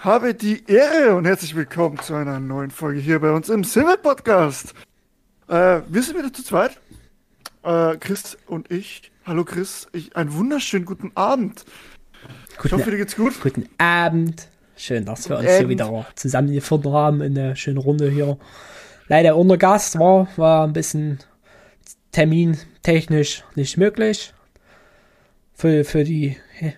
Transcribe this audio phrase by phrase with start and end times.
[0.00, 3.96] habe die Ehre und herzlich willkommen zu einer neuen Folge hier bei uns im Silver
[3.96, 4.72] Podcast.
[5.48, 6.78] Äh, wir sind wieder zu zweit.
[7.64, 9.10] Äh, Chris und ich.
[9.26, 11.64] Hallo Chris, ich, einen wunderschönen guten Abend.
[12.58, 13.40] Guten, ich hoffe, dir geht's gut.
[13.40, 14.48] Guten Abend.
[14.76, 15.58] Schön, dass wir uns Abend.
[15.58, 18.38] hier wieder zusammengefunden haben in der schönen Runde hier.
[19.08, 21.18] Leider ohne Gast war, war ein bisschen
[22.12, 24.32] termintechnisch nicht möglich.
[25.54, 26.36] Für, für die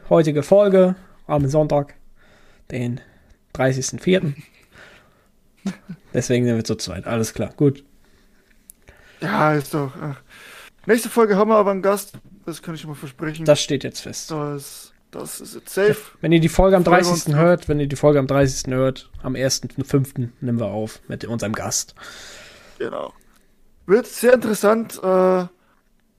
[0.09, 0.97] heutige Folge
[1.27, 1.97] am Sonntag,
[2.71, 3.03] den
[3.55, 4.35] 30.04.
[6.15, 7.07] Deswegen sind wir zu zweit.
[7.07, 7.85] Alles klar, gut.
[9.21, 9.93] Ja, ist doch.
[10.01, 10.21] Ach.
[10.87, 12.15] Nächste Folge haben wir aber einen Gast.
[12.47, 13.45] Das kann ich schon mal versprechen.
[13.45, 14.31] Das steht jetzt fest.
[14.31, 15.97] Das, das ist jetzt safe.
[16.23, 17.27] Wenn ihr die Folge am Folge 30.
[17.27, 18.73] uns- hört, wenn ihr die Folge am 30.
[18.73, 20.31] hört, am 1.05.
[20.41, 21.95] nehmen wir auf mit unserem Gast.
[22.79, 23.13] Genau.
[23.87, 25.45] Wird sehr interessant, äh,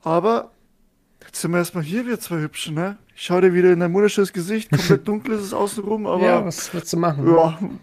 [0.03, 0.51] aber
[1.25, 2.97] jetzt sind wir erstmal hier, wir zwei Hübschen, ne?
[3.15, 6.39] Ich schau dir wieder in dein wunderschönes Gesicht, komplett dunkel ist es außenrum, aber ja,
[6.39, 7.79] ja, was willst du machen?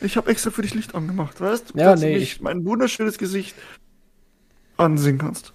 [0.00, 1.78] ich habe extra für dich Licht angemacht, weißt du?
[1.78, 3.54] Ja, dass nee, du mich ich- mein wunderschönes Gesicht
[4.76, 5.52] ansehen kannst.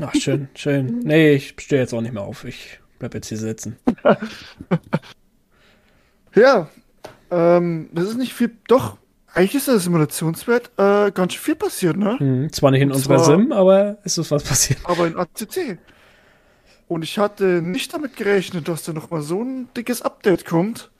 [0.00, 0.98] Ach, schön, schön.
[1.00, 2.44] Nee, ich stehe jetzt auch nicht mehr auf.
[2.44, 3.76] Ich bleib jetzt hier sitzen.
[6.34, 6.68] Ja,
[7.30, 8.98] ähm, das ist nicht viel, doch,
[9.36, 12.18] eigentlich ist der Simulationswert äh, ganz schön viel passiert, ne?
[12.18, 14.80] Hm, zwar nicht in Und unserer zwar- Sim, aber es ist was passiert.
[14.84, 15.78] aber in ACC.
[16.88, 20.90] Und ich hatte nicht damit gerechnet, dass da nochmal so ein dickes Update kommt.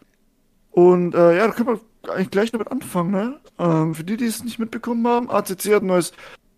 [0.71, 1.69] Und äh, ja, da können
[2.05, 3.41] wir eigentlich gleich damit anfangen, ne?
[3.59, 6.13] Ähm, für die, die es nicht mitbekommen haben, ACC hat ein neues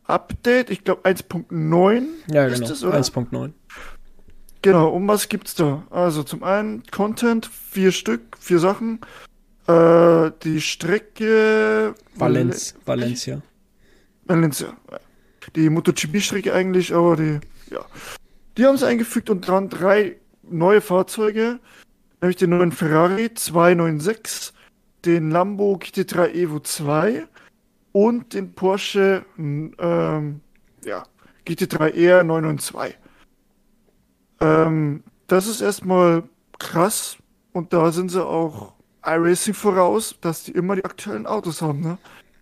[0.04, 2.68] Update, ich glaube 1.9 Ja, ist genau.
[2.68, 2.98] das, oder?
[2.98, 3.52] 1.9.
[4.62, 5.84] Genau, um was gibt's da?
[5.90, 9.00] Also zum einen Content, vier Stück, vier Sachen.
[9.68, 13.42] Äh, die Strecke Valenz, Valencia.
[14.24, 14.74] Valencia.
[15.56, 17.84] Die MotoGP-Strecke eigentlich, aber die, ja.
[18.56, 21.60] Die haben sie eingefügt und dran drei neue Fahrzeuge,
[22.22, 24.54] nämlich den neuen Ferrari 296,
[25.04, 27.26] den Lambo GT3 Evo 2
[27.92, 30.40] und den Porsche ähm,
[30.82, 31.04] ja,
[31.46, 32.98] GT3 R 992.
[34.40, 36.22] Ähm, das ist erstmal
[36.58, 37.18] krass
[37.52, 41.98] und da sind sie auch iRacing voraus, dass die immer die aktuellen Autos haben, ne?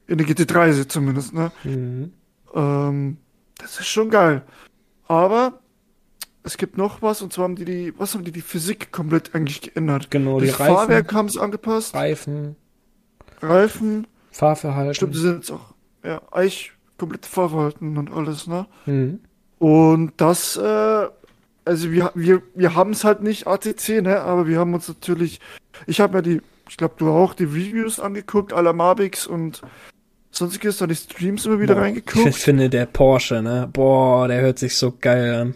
[0.07, 1.51] In der GT3 zumindest, ne?
[1.65, 2.13] Mhm.
[2.55, 3.17] Ähm,
[3.59, 4.43] das ist schon geil.
[5.09, 5.61] Aber
[6.43, 9.35] es gibt noch was, und zwar haben die die, was haben die die Physik komplett
[9.35, 10.11] eigentlich geändert?
[10.11, 12.57] Genau, die das Fahrwerk Reifen, haben sie angepasst, Reifen,
[13.43, 14.95] Reifen, Fahrverhalten.
[14.95, 15.75] stimmt, die sind jetzt auch,
[16.05, 18.67] ja, eigentlich komplett Fahrverhalten und alles, ne?
[18.87, 19.21] Mhm.
[19.59, 21.09] Und das, äh,
[21.67, 24.21] also wir, wir, wir haben es halt nicht ATC, ne?
[24.21, 25.41] Aber wir haben uns natürlich,
[25.87, 29.63] ich habe mir die, ich glaube du auch, die Reviews angeguckt, aller Mavics und
[30.31, 32.27] sonstiges, dann die Streams immer wieder Boah, reingeguckt.
[32.27, 33.69] Ich finde der Porsche, ne?
[33.73, 35.55] Boah, der hört sich so geil an.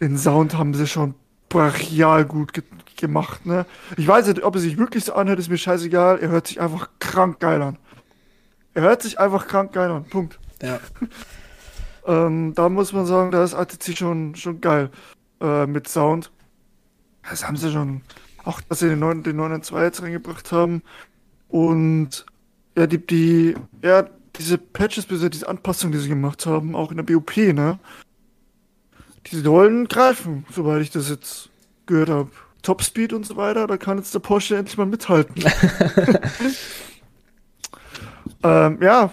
[0.00, 1.14] Den Sound haben sie schon
[1.48, 2.62] brachial gut ge
[2.96, 3.66] gemacht, ne?
[3.96, 6.20] Ich weiß nicht, ob er sich wirklich so anhört, ist mir scheißegal.
[6.20, 7.78] Er hört sich einfach krank geil an.
[8.74, 10.04] Er hört sich einfach krank geil an.
[10.04, 10.38] Punkt.
[10.62, 10.78] Ja.
[12.06, 14.90] Ähm, da muss man sagen, da ist ATC schon, schon geil
[15.40, 16.30] äh, mit Sound.
[17.28, 18.02] Das haben sie schon.
[18.44, 20.82] Auch, dass sie den 9, den 9.2 jetzt reingebracht haben.
[21.48, 22.26] Und
[22.76, 24.04] ja, die, die, ja,
[24.36, 27.78] diese Patches, diese Anpassungen, die sie gemacht haben, auch in der BOP, ne?
[29.26, 31.50] Die sollen greifen, soweit ich das jetzt
[31.86, 32.30] gehört habe.
[32.62, 35.34] Topspeed und so weiter, da kann jetzt der Porsche endlich mal mithalten.
[38.42, 39.12] ähm, ja,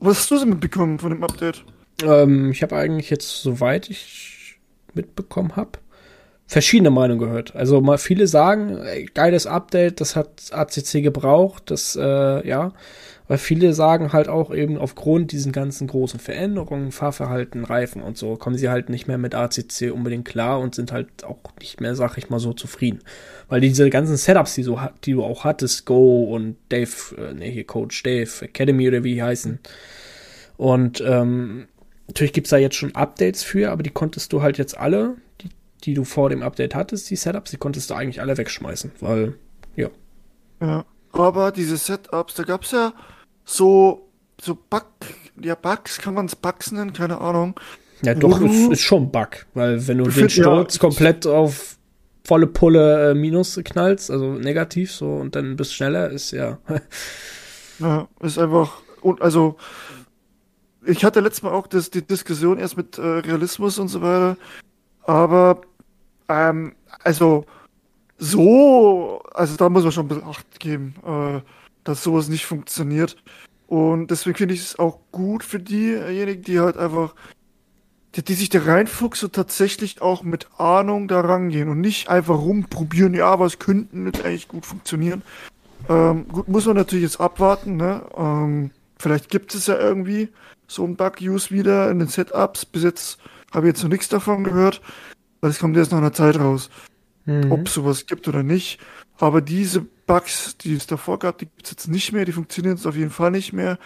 [0.00, 1.64] was hast du so mitbekommen von dem Update?
[2.02, 4.58] Ähm, ich habe eigentlich jetzt, soweit ich
[4.94, 5.78] mitbekommen habe,
[6.46, 7.54] verschiedene Meinungen gehört.
[7.56, 12.72] Also mal viele sagen, ey, geiles Update, das hat ACC gebraucht, das, äh, ja.
[13.26, 18.36] Weil viele sagen halt auch eben aufgrund diesen ganzen großen Veränderungen, Fahrverhalten, Reifen und so,
[18.36, 21.96] kommen sie halt nicht mehr mit ACC unbedingt klar und sind halt auch nicht mehr,
[21.96, 23.00] sag ich mal so, zufrieden.
[23.48, 27.50] Weil diese ganzen Setups, die, so, die du auch hattest, Go und Dave, äh, nee,
[27.50, 29.58] hier Coach Dave, Academy oder wie die heißen.
[30.58, 31.66] Und ähm,
[32.06, 35.48] natürlich gibt's da jetzt schon Updates für, aber die konntest du halt jetzt alle, die,
[35.84, 39.34] die du vor dem Update hattest, die Setups, die konntest du eigentlich alle wegschmeißen, weil,
[39.76, 39.88] ja.
[40.60, 42.92] Ja, aber diese Setups, da gab's ja
[43.44, 44.08] so,
[44.40, 44.86] so Bug,
[45.40, 47.58] ja, Bugs, kann man's Bugs nennen, keine Ahnung.
[48.02, 51.26] Ja, doch, Wo ist, ist schon Bug, weil wenn du den find, ja, Sturz komplett
[51.26, 51.78] auf
[52.26, 56.58] volle Pulle äh, Minus knallst, also negativ so, und dann bist schneller, ist ja.
[57.80, 59.56] Ja, ist einfach, und also,
[60.86, 64.36] ich hatte letztes Mal auch das, die Diskussion erst mit äh, Realismus und so weiter,
[65.02, 65.60] aber,
[66.28, 67.46] ähm, also,
[68.18, 71.40] so, also da muss man schon ein bisschen Acht geben, äh,
[71.84, 73.16] dass sowas nicht funktioniert.
[73.66, 77.14] Und deswegen finde ich es auch gut für diejenigen, die halt einfach
[78.14, 82.38] die, die sich da reinfuchsen und tatsächlich auch mit Ahnung da rangehen und nicht einfach
[82.38, 85.22] rumprobieren, ja, was könnten jetzt eigentlich gut funktionieren.
[85.88, 88.02] Ähm, gut, muss man natürlich jetzt abwarten, ne?
[88.16, 90.28] Ähm, vielleicht gibt es ja irgendwie
[90.66, 92.64] so ein Bug-Use wieder in den Setups.
[92.66, 93.18] Bis jetzt
[93.52, 94.80] habe ich jetzt noch nichts davon gehört,
[95.40, 96.70] weil es kommt erst nach einer Zeit raus,
[97.24, 97.52] mhm.
[97.52, 98.78] ob es sowas gibt oder nicht.
[99.18, 102.76] Aber diese Bugs, die es davor gab, die gibt es jetzt nicht mehr, die funktionieren
[102.76, 103.78] jetzt auf jeden Fall nicht mehr.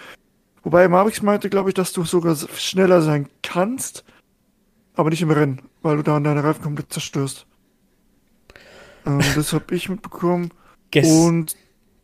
[0.62, 4.04] Wobei Marvix meinte, glaube ich, dass du sogar schneller sein kannst,
[4.94, 7.46] aber nicht im Rennen, weil du dann deine Reifen komplett zerstörst.
[9.06, 10.50] Ähm, das habe ich mitbekommen.
[10.90, 11.56] Gest und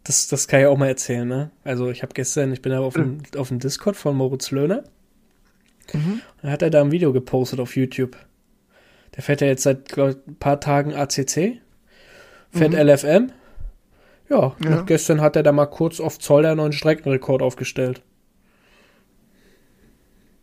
[0.05, 1.51] das, das kann ich auch mal erzählen, ne?
[1.65, 4.85] Also ich habe gestern, ich bin da auf dem, auf dem Discord von Moritz Löhner.
[5.93, 6.21] Mhm.
[6.43, 8.17] Dann hat er da ein Video gepostet auf YouTube.
[9.17, 11.61] Der fährt ja jetzt seit glaub, ein paar Tagen ACC,
[12.51, 12.79] fährt mhm.
[12.79, 13.33] LFM.
[14.29, 14.79] Ja, ja.
[14.79, 18.03] Und gestern hat er da mal kurz auf Zoll der neuen Streckenrekord aufgestellt.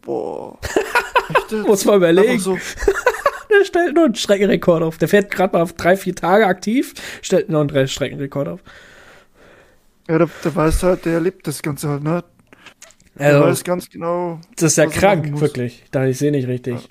[0.01, 0.57] Boah.
[1.67, 2.39] Muss man überlegen.
[2.39, 2.57] So.
[3.49, 4.97] der stellt nur einen Streckenrekord auf.
[4.97, 8.63] Der fährt gerade mal auf drei, vier Tage aktiv, stellt nur einen Streckenrekord auf.
[10.11, 12.21] Ja, der, der weiß halt, der lebt das Ganze halt, ne?
[13.17, 14.41] Der also, weiß ganz genau.
[14.57, 15.85] Das ist ja krank, wirklich.
[15.91, 16.89] Da ich sehe nicht richtig.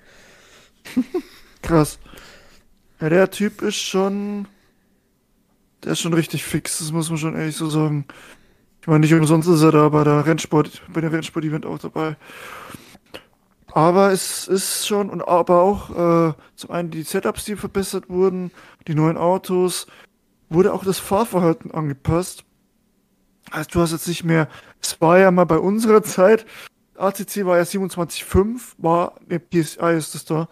[0.97, 1.03] Ja.
[1.63, 1.99] Krass.
[2.99, 4.49] Ja, der Typ ist schon.
[5.85, 8.07] Der ist schon richtig fix, das muss man schon ehrlich so sagen.
[8.81, 12.17] Ich meine, nicht umsonst ist er da bei der Rennsport, bei der Rennsport-Event auch dabei.
[13.67, 15.91] Aber es ist schon, und aber auch
[16.31, 18.51] äh, zum einen die Setups, die verbessert wurden,
[18.89, 19.87] die neuen Autos,
[20.49, 22.45] wurde auch das Fahrverhalten angepasst.
[23.51, 24.49] Also du hast jetzt nicht mehr,
[24.81, 26.47] es war ja mal bei unserer Zeit,
[26.97, 30.49] ACC war ja 27,5, war, ne, PSI ist das da,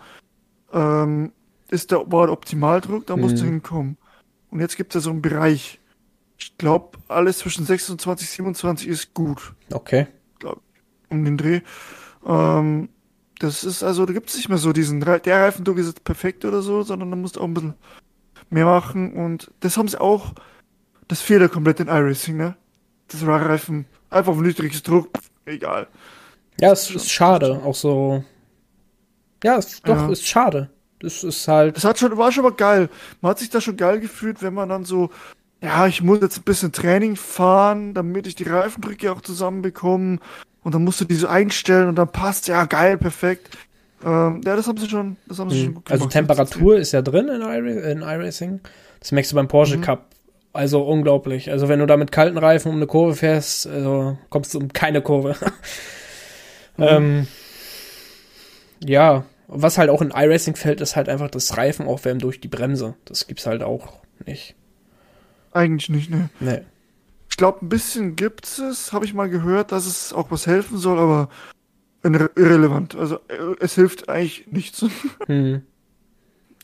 [0.73, 1.33] ähm,
[1.71, 3.41] ist der, war der Optimaldruck, da musst mhm.
[3.41, 3.97] du hinkommen.
[4.51, 5.79] Und jetzt gibt es ja so einen Bereich.
[6.39, 9.55] Ich glaube, alles zwischen 26 27 ist gut.
[9.73, 10.07] Okay.
[10.39, 10.63] Glaub,
[11.11, 11.61] um den Dreh.
[12.25, 12.89] Ähm,
[13.39, 16.45] das ist also, da gibt es nicht mehr so diesen, der Reifendruck ist jetzt perfekt
[16.45, 17.75] oder so, sondern da musst du auch ein bisschen
[18.51, 19.13] mehr machen.
[19.13, 20.33] Und das haben sie auch,
[21.07, 22.57] das fehlt ja komplett in iRacing, ne?
[23.09, 25.11] Das Reifen einfach auf niedriges Druck,
[25.45, 25.87] egal.
[26.61, 28.25] Ja, es ist schade, auch so.
[29.45, 30.11] Ja, es doch, ja.
[30.11, 30.71] ist schade.
[31.01, 31.77] Das ist halt.
[31.77, 32.89] Es hat schon, war schon mal geil.
[33.21, 35.11] Man hat sich da schon geil gefühlt, wenn man dann so,
[35.63, 40.19] ja, ich muss jetzt ein bisschen Training fahren, damit ich die Reifendrücke auch zusammenbekomme.
[40.65, 43.57] Und dann musst du die so einstellen und dann passt, ja, geil, perfekt.
[44.05, 45.65] Ähm, ja, das haben sie schon, das haben sie mhm.
[45.65, 46.17] schon gut also gemacht.
[46.17, 48.61] Also Temperatur ist ja drin in iRacing.
[48.99, 49.83] Das merkst du beim Porsche mhm.
[49.83, 50.07] Cup
[50.59, 51.53] also unglaublich.
[51.53, 54.73] Also wenn du da mit kalten Reifen um eine Kurve fährst, also kommst du um
[54.73, 55.37] keine Kurve.
[56.77, 56.85] mhm.
[56.85, 57.27] ähm,
[58.85, 62.49] ja, was halt auch in iRacing fällt, ist halt einfach das Reifen aufwärmen durch die
[62.49, 62.97] Bremse.
[63.05, 64.57] Das gibt's halt auch nicht.
[65.53, 66.29] Eigentlich nicht, ne?
[66.41, 66.63] Nee.
[67.31, 70.77] Ich glaube, ein bisschen gibt's es, habe ich mal gehört, dass es auch was helfen
[70.77, 71.29] soll, aber
[72.03, 72.97] irrelevant.
[72.97, 74.85] Also äh, es hilft eigentlich nichts.
[75.29, 75.63] Mhm.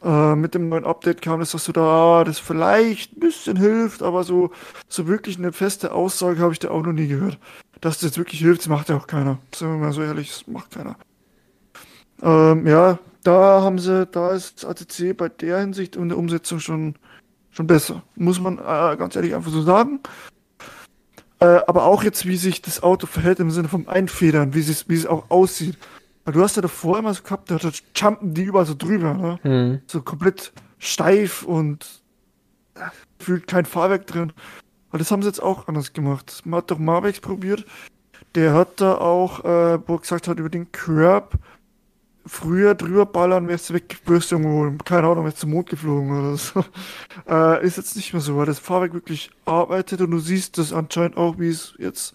[0.04, 4.02] Äh, mit dem neuen Update kam das, dass du da das vielleicht ein bisschen hilft,
[4.02, 4.50] aber so,
[4.86, 7.38] so wirklich eine feste Aussage habe ich da auch noch nie gehört.
[7.80, 9.38] Dass das jetzt wirklich hilft, das macht ja auch keiner.
[9.54, 10.96] Sind wir mal so ehrlich, das macht keiner.
[12.22, 16.96] Ähm, ja, da haben sie, da ist ATC bei der Hinsicht und der Umsetzung schon,
[17.50, 18.02] schon besser.
[18.14, 20.00] Muss man äh, ganz ehrlich einfach so sagen.
[21.40, 25.06] Äh, aber auch jetzt, wie sich das Auto verhält im Sinne vom Einfedern, wie es
[25.06, 25.78] auch aussieht.
[26.24, 27.58] Weil du hast ja davor immer so gehabt, da
[27.94, 29.38] jumpen die überall so drüber, ne?
[29.42, 29.82] Mhm.
[29.86, 32.02] So komplett steif und
[32.76, 34.32] ja, fühlt kein Fahrwerk drin.
[34.88, 36.42] Aber das haben sie jetzt auch anders gemacht.
[36.44, 37.66] Man hat doch Marvex probiert.
[38.34, 41.38] Der hat da auch, äh, wo er gesagt hat, über den Curb
[42.26, 46.36] früher drüber ballern, wärst du weg, wirst irgendwo, keine Ahnung, wärst zum Mond geflogen oder
[46.36, 46.64] so.
[47.28, 50.74] Äh, ist jetzt nicht mehr so, weil das Fahrwerk wirklich arbeitet und du siehst das
[50.74, 52.14] anscheinend auch, wie es jetzt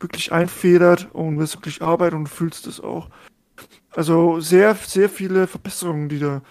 [0.00, 3.08] wirklich einfedert und wirst wirklich arbeitet und fühlst das auch.
[3.92, 6.42] Also sehr, sehr viele Verbesserungen, die da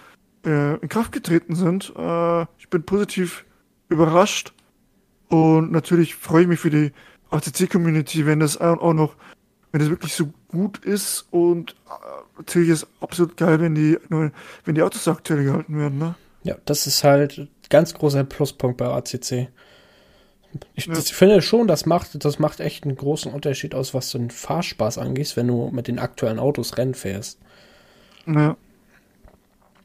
[0.46, 1.94] äh, in Kraft getreten sind.
[1.96, 3.46] Äh, ich bin positiv
[3.90, 4.54] überrascht
[5.30, 6.92] und natürlich freue ich mich für die
[7.32, 9.16] ACC-Community, wenn das auch noch,
[9.72, 14.76] wenn das wirklich so gut ist und äh, natürlich ist absolut geil, wenn die, wenn
[14.76, 16.16] die Autos aktuell gehalten werden, ne?
[16.44, 19.50] Ja, das ist halt ganz großer Pluspunkt bei ACC.
[20.76, 24.30] Ich, ich, finde schon, das macht, das macht echt einen großen Unterschied aus, was den
[24.30, 27.40] Fahrspaß angeht, wenn du mit den aktuellen Autos Rennen fährst.
[28.26, 28.58] Ja.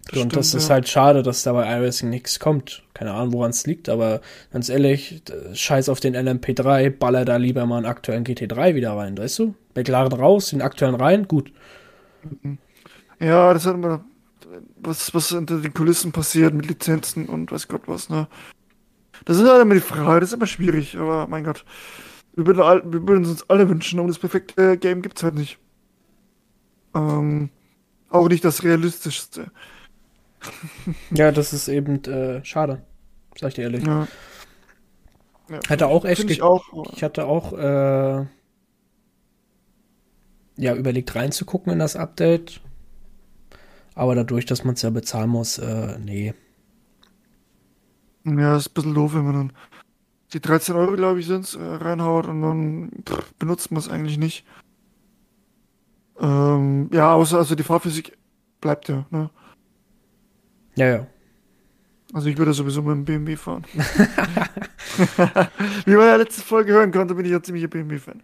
[0.05, 0.75] Das und stimmt, das ist ja.
[0.75, 2.83] halt schade, dass da bei iRacing nichts kommt.
[2.93, 4.21] Keine Ahnung, woran es liegt, aber
[4.52, 5.23] ganz ehrlich,
[5.55, 9.55] scheiß auf den LMP3, baller da lieber mal einen aktuellen GT3 wieder rein, weißt du?
[9.75, 11.52] McLaren raus, den aktuellen rein, gut.
[13.21, 14.05] Ja, das hat immer
[14.76, 18.26] was, was hinter den Kulissen passiert mit Lizenzen und weiß Gott was, ne?
[19.25, 21.64] Das ist halt immer die Frage, das ist immer schwierig, aber mein Gott.
[22.35, 25.59] Wir würden, wir würden uns alle wünschen, und das perfekte Game gibt's halt nicht.
[26.95, 27.50] Ähm,
[28.09, 29.50] auch nicht das realistischste.
[31.11, 32.83] Ja, das ist eben äh, schade.
[33.38, 33.85] Sag ich dir ehrlich.
[33.85, 34.09] Ja.
[35.49, 36.29] Ja, Hatte auch echt.
[36.31, 36.64] Ich auch.
[36.95, 38.26] Ich hatte auch äh,
[40.57, 42.61] ja überlegt reinzugucken in das Update,
[43.95, 46.35] aber dadurch, dass man es ja bezahlen muss, äh, nee.
[48.25, 49.52] Ja, ist ein bisschen doof, wenn man dann
[50.33, 54.19] die 13 Euro, glaube ich, sind, äh, reinhaut und dann pff, benutzt man es eigentlich
[54.19, 54.47] nicht.
[56.21, 58.17] Ähm, ja, außer also die Fahrphysik
[58.61, 59.31] bleibt ja, ne?
[60.75, 61.07] Ja, ja.
[62.12, 63.64] Also ich würde sowieso mit dem BMW fahren.
[65.87, 68.23] Wie man ja letzte Folge hören konnte, bin ich ja ziemlicher BMW-Fan.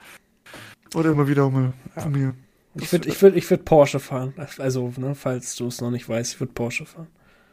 [0.94, 2.34] Oder immer wieder auch mal von mir.
[2.74, 4.34] Ich würde ich würd, ich würd Porsche fahren.
[4.58, 7.08] Also, ne, falls du es noch nicht weißt, ich würde Porsche fahren.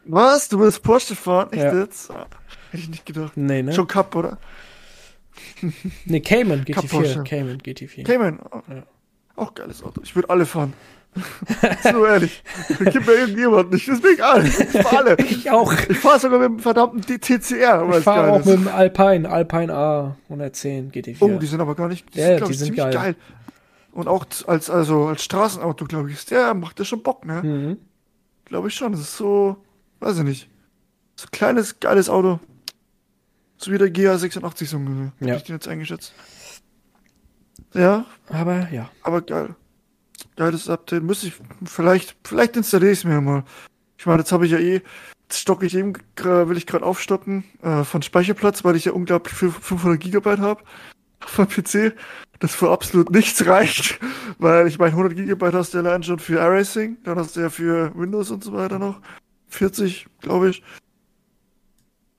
[0.06, 0.50] Was?
[0.50, 1.52] Du willst Porsche fahren?
[1.52, 1.80] Echt Ja.
[1.80, 2.12] jetzt?
[2.12, 2.28] Ah,
[2.72, 3.34] Hätte ich nicht gedacht.
[3.36, 3.74] Nee, ne?
[3.74, 4.38] Schon Cup, oder?
[6.06, 6.90] Nee, Cayman Cup GT4.
[6.90, 7.24] Porsche.
[7.24, 8.04] Cayman GT4.
[8.06, 8.40] Cayman.
[8.52, 8.62] Oh.
[8.70, 8.84] Ja.
[9.36, 10.02] Auch geiles Auto.
[10.04, 10.74] Ich würde alle fahren.
[11.84, 12.44] so ehrlich.
[12.80, 13.88] Gib mir irgendjemand nicht.
[13.88, 14.46] Das ist mir egal.
[14.46, 15.18] Ich fahr alle.
[15.30, 15.74] Ich auch.
[15.90, 18.46] Ich fahre sogar mit dem verdammten TCR, Ich fahre auch ist.
[18.48, 21.18] mit dem Alpine, Alpine A 110 GT4.
[21.22, 22.14] Oh, die sind aber gar nicht.
[22.14, 22.94] Die Ja, sind, die ich, sind ziemlich geil.
[22.94, 23.16] geil.
[23.94, 27.42] Und auch als, also als Straßenauto, glaube ich, ist der macht das schon Bock, ne?
[27.44, 27.78] mhm.
[28.44, 28.92] Glaube ich schon.
[28.92, 29.56] Das ist so,
[30.06, 30.50] weiß ich nicht.
[31.16, 32.40] So ein kleines, geiles Auto.
[33.58, 35.12] So wie der GA86 so ungefähr.
[35.20, 35.34] Ja.
[35.34, 36.14] Hab ich den jetzt eingeschätzt.
[37.74, 38.90] Ja, Aber ja.
[39.02, 39.56] aber geil.
[40.36, 41.04] Geiles Update.
[41.04, 41.34] Müsste ich,
[41.66, 43.44] vielleicht, vielleicht installiere ich es mir mal.
[43.98, 44.82] Ich meine, jetzt habe ich ja eh,
[45.24, 49.34] jetzt stocke ich eben, will ich gerade aufstocken, äh, von Speicherplatz, weil ich ja unglaublich
[49.34, 50.64] viel 500 Gigabyte habe
[51.24, 51.96] auf meinem PC.
[52.40, 54.00] Das für absolut nichts reicht,
[54.38, 57.50] weil ich meine, 100 Gigabyte hast du allein schon für iRacing, dann hast du ja
[57.50, 59.02] für Windows und so weiter noch
[59.56, 60.64] 40, glaube ich.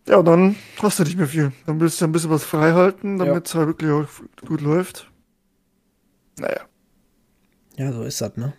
[0.08, 1.52] Ja, und dann hast du nicht mehr viel.
[1.66, 3.24] Dann willst du ein bisschen was frei halten, Ja.
[3.26, 4.06] damit es halt wirklich auch
[4.46, 5.10] gut läuft.
[6.38, 6.60] Naja.
[7.76, 8.52] Ja, so ist das, ne?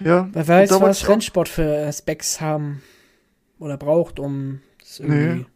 [0.00, 0.28] Ja.
[0.32, 2.82] Wer weiß, was Rennsport für äh, Specs haben
[3.58, 5.40] oder braucht, um es irgendwie.
[5.40, 5.46] Nee.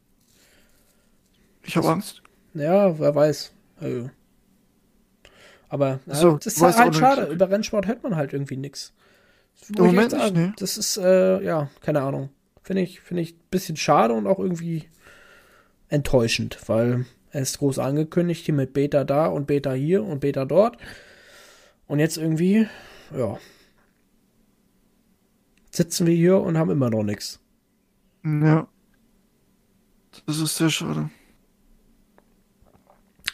[1.63, 2.23] Ich habe Angst.
[2.55, 3.53] Ja, wer weiß.
[3.81, 4.11] Also.
[5.69, 7.23] Aber ja, So, das ist halt schade.
[7.23, 7.33] nicht.
[7.33, 8.93] Über Rennsport hört man halt irgendwie nichts.
[9.69, 10.55] Im Moment nicht, ne?
[10.59, 12.31] Das ist, äh, ja, keine Ahnung.
[12.63, 14.89] Finde ich, finde ich ein bisschen schade und auch irgendwie
[15.89, 20.45] enttäuschend, weil er ist groß angekündigt, hier mit Beta da und Beta hier und Beta
[20.45, 20.77] dort.
[21.87, 22.67] Und jetzt irgendwie,
[23.17, 23.39] ja.
[25.71, 27.41] Sitzen wir hier und haben immer noch nichts.
[28.25, 28.69] Ja.
[30.27, 31.11] Das ist sehr schade.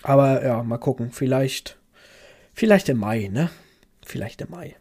[0.02, 1.10] Aber ja, mal gucken.
[1.10, 1.78] Vielleicht,
[2.52, 3.50] vielleicht im Mai, ne?
[4.04, 4.76] Vielleicht im Mai.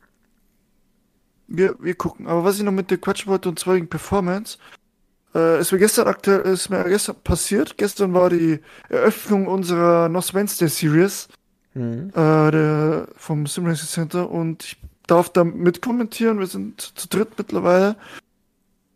[1.48, 2.28] Wir, wir gucken.
[2.28, 4.58] Aber was ich noch mit dir quatschen wollte, und zwar wegen Performance,
[5.34, 7.78] äh, ist mir gestern aktuell, ist mir gestern passiert.
[7.78, 11.28] Gestern war die Eröffnung unserer Nos Wednesday Series,
[11.74, 12.10] Mhm.
[12.16, 16.40] äh, der, vom Sim Racing Center, und ich darf da mitkommentieren.
[16.40, 17.96] Wir sind zu dritt mittlerweile.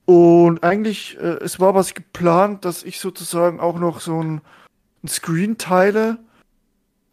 [0.06, 4.42] Und eigentlich, äh, es war was geplant, dass ich sozusagen auch noch so ein,
[5.04, 6.18] ein Screen teile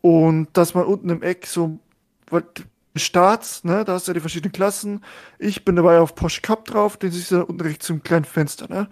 [0.01, 1.79] und dass man unten im Eck so
[2.31, 2.43] was-
[2.97, 5.05] Starts, ne, da hast du ja die verschiedenen Klassen.
[5.39, 8.25] Ich bin dabei auf Porsche Cup drauf, den siehst du dann unten rechts zum kleinen
[8.25, 8.89] Fenster, ne?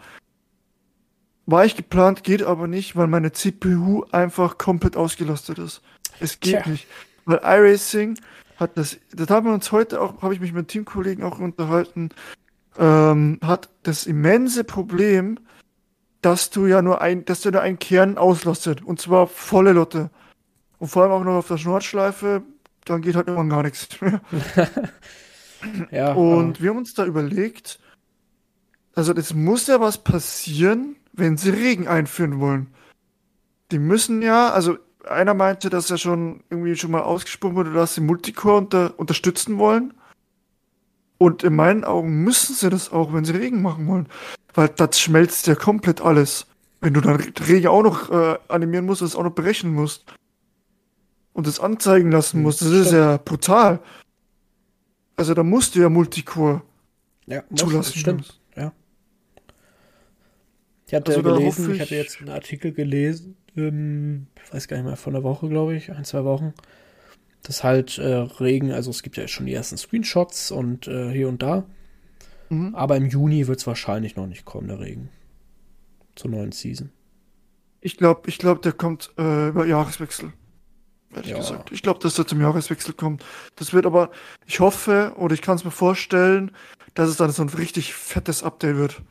[1.47, 5.81] War ich geplant, geht aber nicht, weil meine CPU einfach komplett ausgelastet ist.
[6.19, 6.69] Es geht Tja.
[6.69, 6.87] nicht.
[7.25, 8.19] Weil iRacing
[8.57, 12.11] hat das, das haben wir uns heute auch, habe ich mich mit Teamkollegen auch unterhalten,
[12.79, 15.39] ähm, hat das immense Problem,
[16.21, 18.83] dass du ja nur ein, dass du nur einen Kern auslastet.
[18.83, 20.11] Und zwar volle Lotte.
[20.79, 22.43] Und vor allem auch noch auf der Nordschleife,
[22.87, 24.21] dann geht halt irgendwann gar nichts mehr.
[25.91, 26.13] Ja.
[26.13, 27.81] Und wir haben uns da überlegt,
[28.95, 32.69] also es muss ja was passieren, wenn sie Regen einführen wollen.
[33.71, 34.79] Die müssen ja, also
[35.09, 39.59] einer meinte, dass er schon irgendwie schon mal ausgesprochen wurde, dass sie Multicore unter, unterstützen
[39.59, 39.95] wollen.
[41.19, 44.09] Und in meinen Augen müssen sie das auch, wenn sie Regen machen wollen.
[44.55, 46.47] Weil das schmelzt ja komplett alles.
[46.81, 50.05] Wenn du dann Regen auch noch äh, animieren musst, das auch noch berechnen musst.
[51.37, 53.81] Und das anzeigen lassen musst, das ist ja brutal.
[55.17, 56.63] Also da musst du ja Multicore.
[57.27, 58.41] ja, zulassen Stimmt.
[58.57, 58.73] Ja.
[60.87, 64.67] Ich hatte Also gelesen, hoffe ich hatte ich- jetzt einen Artikel gelesen, ähm, ich weiß
[64.69, 66.55] gar nicht mehr, von der Woche, glaube ich, ein, zwei Wochen,
[67.43, 71.29] dass halt äh, Regen, also es gibt ja schon die ersten Screenshots und äh, hier
[71.29, 71.65] und da,
[72.49, 72.75] Mhm.
[72.77, 75.09] aber im Juni wird es wahrscheinlich noch nicht kommen, der Regen.
[76.15, 76.91] Zur neuen Season.
[77.81, 80.33] Ich glaube, ich glaube, der kommt äh, über Jahreswechsel.
[81.17, 81.39] Ehrlich Ja.
[81.39, 81.73] gesagt.
[81.73, 83.25] Ich glaube, dass der zum Jahreswechsel kommt.
[83.57, 84.11] Das wird aber,
[84.47, 86.53] ich hoffe, oder ich kann es mir vorstellen,
[86.95, 89.03] dass es dann so ein richtig fettes Update wird.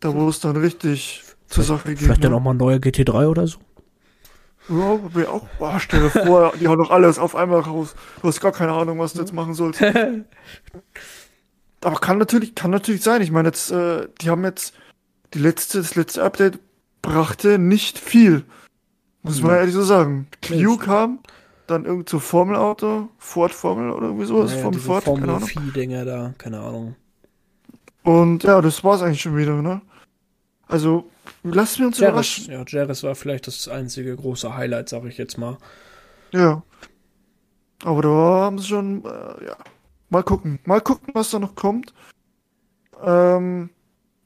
[0.00, 1.98] Da wo es dann richtig zur Sache geht.
[1.98, 2.36] Vielleicht dann ne?
[2.36, 3.58] auch mal ein neuer GT3 oder so?
[4.68, 5.46] Ja, wäre auch.
[5.58, 7.94] Boah, stell dir vor, die hauen doch alles auf einmal raus.
[8.20, 9.82] Du hast gar keine Ahnung, was du jetzt machen sollst.
[11.82, 13.20] Aber kann natürlich, kann natürlich sein.
[13.22, 14.74] Ich meine, jetzt, äh, die haben jetzt
[15.34, 16.58] die letzte, das letzte Update
[17.02, 18.44] brachte nicht viel.
[19.24, 19.56] Muss man Ja.
[19.58, 20.28] ehrlich so sagen.
[20.46, 21.18] Q kam,
[21.66, 25.48] dann irgend so Formelauto, Ford Formel oder irgendwie sowas, Naja, Formel Ford, keine Formel Ahnung.
[25.48, 26.94] 4-Dinger da, keine Ahnung.
[28.04, 29.80] Und ja, das war's eigentlich schon wieder, ne?
[30.68, 31.10] Also,
[31.42, 32.52] lassen wir uns Jaris, überraschen.
[32.52, 35.56] ja, Jaris war vielleicht das einzige große Highlight, sag ich jetzt mal.
[36.32, 36.62] Ja.
[37.82, 39.56] Aber da haben sie schon, äh, ja.
[40.10, 40.58] Mal gucken.
[40.64, 41.92] Mal gucken, was da noch kommt.
[43.02, 43.70] Ähm,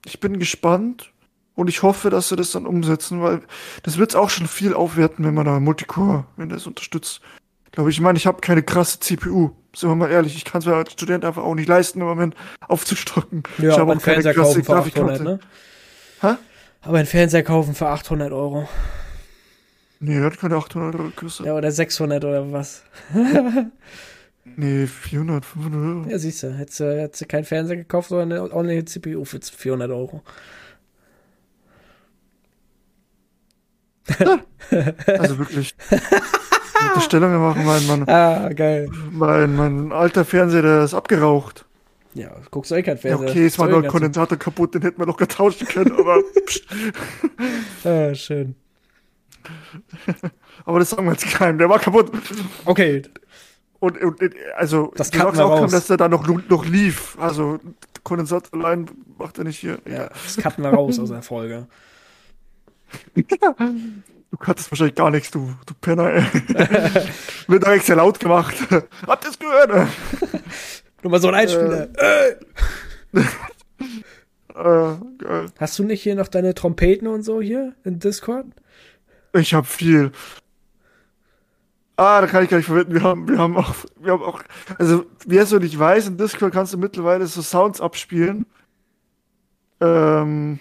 [0.05, 1.13] ich bin gespannt
[1.59, 3.41] und ich hoffe, dass sie das dann umsetzen, weil
[3.83, 7.21] das wird auch schon viel aufwerten, wenn man da Multicore, wenn das unterstützt.
[7.73, 7.97] Glaube ich.
[7.97, 9.51] Ich meine, ich habe keine krasse CPU.
[9.75, 12.07] Sind wir mal ehrlich, ich kann es mir als Student einfach auch nicht leisten, im
[12.07, 13.43] Moment aufzustocken.
[13.59, 15.41] Ja, ich aber habe einen Fernseher kaufen für 800, ne?
[16.21, 16.35] Hä?
[16.83, 18.69] Aber einen Fernseher kaufen für 800 Euro.
[19.99, 21.47] Nee, hat keine 800 Euro gekostet.
[21.47, 22.85] Ja, oder 600 oder was.
[24.57, 26.09] Nee, 400, 500 Euro.
[26.09, 30.23] Ja, siehst du, hättest du keinen Fernseher gekauft, sondern eine ordentliche CPU für 400 Euro.
[35.19, 35.75] Also wirklich.
[36.95, 38.89] Unterstellungen machen, mein, mein, Ah, geil.
[39.11, 41.65] mein, mein alter Fernseher, der ist abgeraucht.
[42.15, 43.29] Ja, guckst du eh keinen Ja, Fernseher.
[43.31, 45.93] okay, es war nur doch ein eh Kondensator kaputt, den hätten wir noch getauschen können,
[45.93, 46.19] aber,
[47.85, 48.55] Ah, schön.
[50.65, 52.11] aber das sagen wir jetzt keinem, der war kaputt.
[52.65, 53.03] Okay,
[53.81, 54.21] Und, und
[54.57, 55.71] also, Das wir auch raus.
[55.71, 57.17] dass der da noch, noch lief.
[57.21, 57.59] Also,
[58.03, 58.87] Kondensator allein
[59.19, 59.79] macht er nicht hier.
[59.89, 61.67] ja, das cutten wir raus aus der Folge.
[64.31, 66.23] Du hattest wahrscheinlich gar nichts, du, du Penner, ey.
[67.49, 68.55] Wird direkt sehr laut gemacht.
[69.07, 69.71] Habt ihr es gehört?
[71.03, 71.89] Nur mal so ein Einspieler.
[71.97, 72.35] Äh.
[74.55, 75.47] Äh, geil.
[75.59, 78.47] Hast du nicht hier noch deine Trompeten und so hier in Discord?
[79.33, 80.13] Ich hab viel.
[81.97, 82.95] Ah, da kann ich gar nicht verwenden.
[82.95, 84.43] Wir haben, wir haben auch, wir haben auch,
[84.79, 88.47] also, wer so nicht weiß, in Discord kannst du mittlerweile so Sounds abspielen.
[89.81, 90.59] Ähm,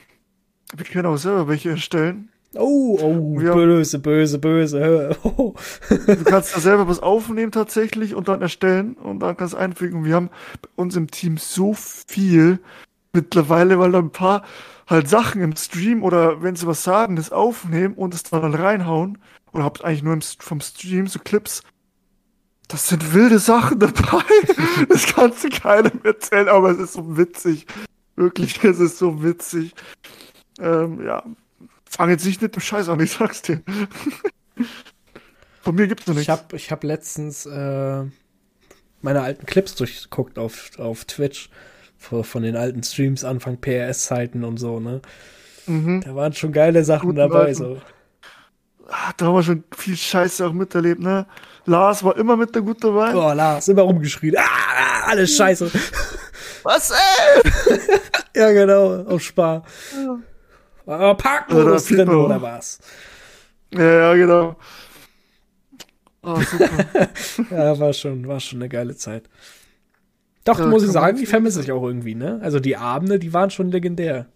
[0.75, 2.29] wir können auch selber welche erstellen.
[2.55, 3.53] Oh, oh, Ja.
[3.53, 5.15] böse, böse, böse.
[5.23, 5.53] Oh.
[5.89, 9.99] Du kannst da selber was aufnehmen tatsächlich und dann erstellen und dann kannst du einfügen.
[9.99, 10.29] Und wir haben
[10.61, 12.59] bei uns im Team so viel
[13.13, 14.43] mittlerweile, weil da ein paar
[14.87, 19.17] halt Sachen im Stream oder wenn sie was sagen, das aufnehmen und es dann reinhauen.
[19.51, 21.61] Oder habt eigentlich nur vom Stream so Clips.
[22.67, 24.23] Das sind wilde Sachen dabei.
[24.89, 27.65] Das kannst du keinem erzählen, aber es ist so witzig.
[28.15, 29.73] Wirklich, es ist so witzig.
[30.59, 31.23] Ähm, ja.
[31.89, 33.61] Fang jetzt nicht mit dem Scheiß an, ich sag's dir.
[35.61, 36.31] Von mir gibt's noch Ich nichts.
[36.31, 38.03] habe ich hab letztens äh,
[39.01, 41.49] meine alten Clips durchgeguckt auf, auf Twitch
[41.97, 45.01] von, von den alten Streams Anfang PRS-Zeiten und so, ne?
[45.65, 46.01] Mhm.
[46.01, 47.55] Da waren schon geile Sachen Guten dabei, alten.
[47.55, 47.81] so.
[48.89, 51.25] Ah, Da haben wir schon viel Scheiße auch miterlebt, ne?
[51.65, 53.13] Lars war immer mit der gut dabei.
[53.13, 54.35] Oh, Lars, immer rumgeschrien.
[54.37, 55.69] Ah, ah, alles scheiße.
[56.63, 57.41] Was, ey?
[58.35, 59.63] ja, genau, auf Spar.
[60.87, 62.79] War Parkmodus Oder viel drin, oder was?
[63.73, 64.55] Ja, ja, genau.
[66.23, 66.69] Ah, super.
[67.51, 69.29] Ja, war schon, war schon eine geile Zeit.
[70.45, 72.39] Doch, Ja, muss ich sagen, die vermisse ich auch irgendwie, ne?
[72.41, 74.27] Also die Abende, die waren schon legendär.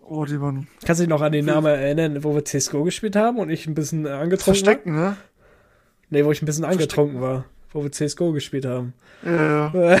[0.00, 3.14] Oh, die waren Kannst du dich noch an den Namen erinnern, wo wir CSGO gespielt
[3.14, 5.02] haben und ich ein bisschen äh, angetrunken verstecken, ne?
[5.02, 5.16] war?
[6.08, 7.44] Nee, wo ich ein bisschen angetrunken war.
[7.72, 8.94] Wo wir CSGO gespielt haben.
[9.22, 10.00] Ja, ja.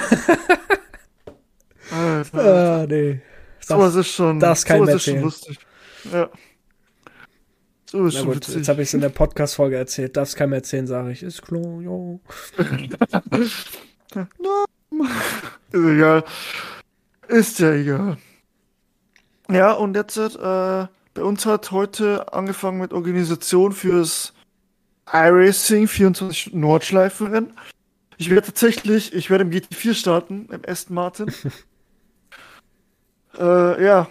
[1.90, 2.82] Alter.
[2.82, 3.20] ah, nee.
[3.60, 5.58] sowas ist schon, das kann ich sowas ist schon lustig.
[6.12, 6.30] Ja.
[7.86, 10.16] So ist Na gut, jetzt habe ich es in der Podcast-Folge erzählt.
[10.16, 11.22] Darf's keinem erzählen, sage ich.
[11.22, 12.20] Ist klar, jo.
[13.30, 13.78] Ist
[15.72, 16.24] egal.
[17.28, 18.16] Ist ja egal.
[19.50, 24.32] Ja, und jetzt äh, bei uns hat heute angefangen mit Organisation fürs
[25.12, 27.52] iRacing 24 Nordschleifenrennen.
[28.16, 31.26] Ich werde tatsächlich, ich werde im GT4 starten, im Aston Martin.
[33.38, 34.08] äh, ja.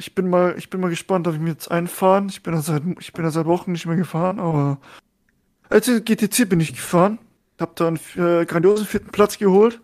[0.00, 2.30] Ich bin mal, ich bin mal gespannt, ob ich mir jetzt einfahren.
[2.30, 4.78] Ich bin ja seit, ich bin ja seit Wochen nicht mehr gefahren, aber
[5.68, 7.18] als GTC bin ich gefahren.
[7.60, 9.82] Hab da einen äh, grandiosen vierten Platz geholt.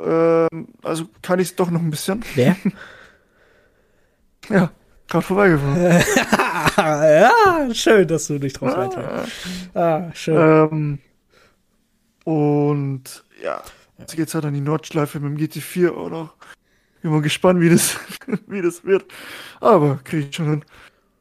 [0.00, 2.24] Ähm, also kann ich es doch noch ein bisschen.
[2.34, 2.56] Wer?
[4.48, 4.72] Ja,
[5.06, 6.02] gerade vorbeigefahren.
[6.76, 9.32] ja, schön, dass du dich drauf einteilst.
[9.72, 10.68] Ah, schön.
[10.72, 10.98] ähm,
[12.24, 13.62] und ja,
[13.98, 16.34] jetzt geht's halt an die Nordschleife mit dem GT4 auch noch.
[17.02, 17.98] Bin mal gespannt, wie das,
[18.46, 19.04] wie das wird.
[19.60, 20.64] Aber krieg ich schon hin.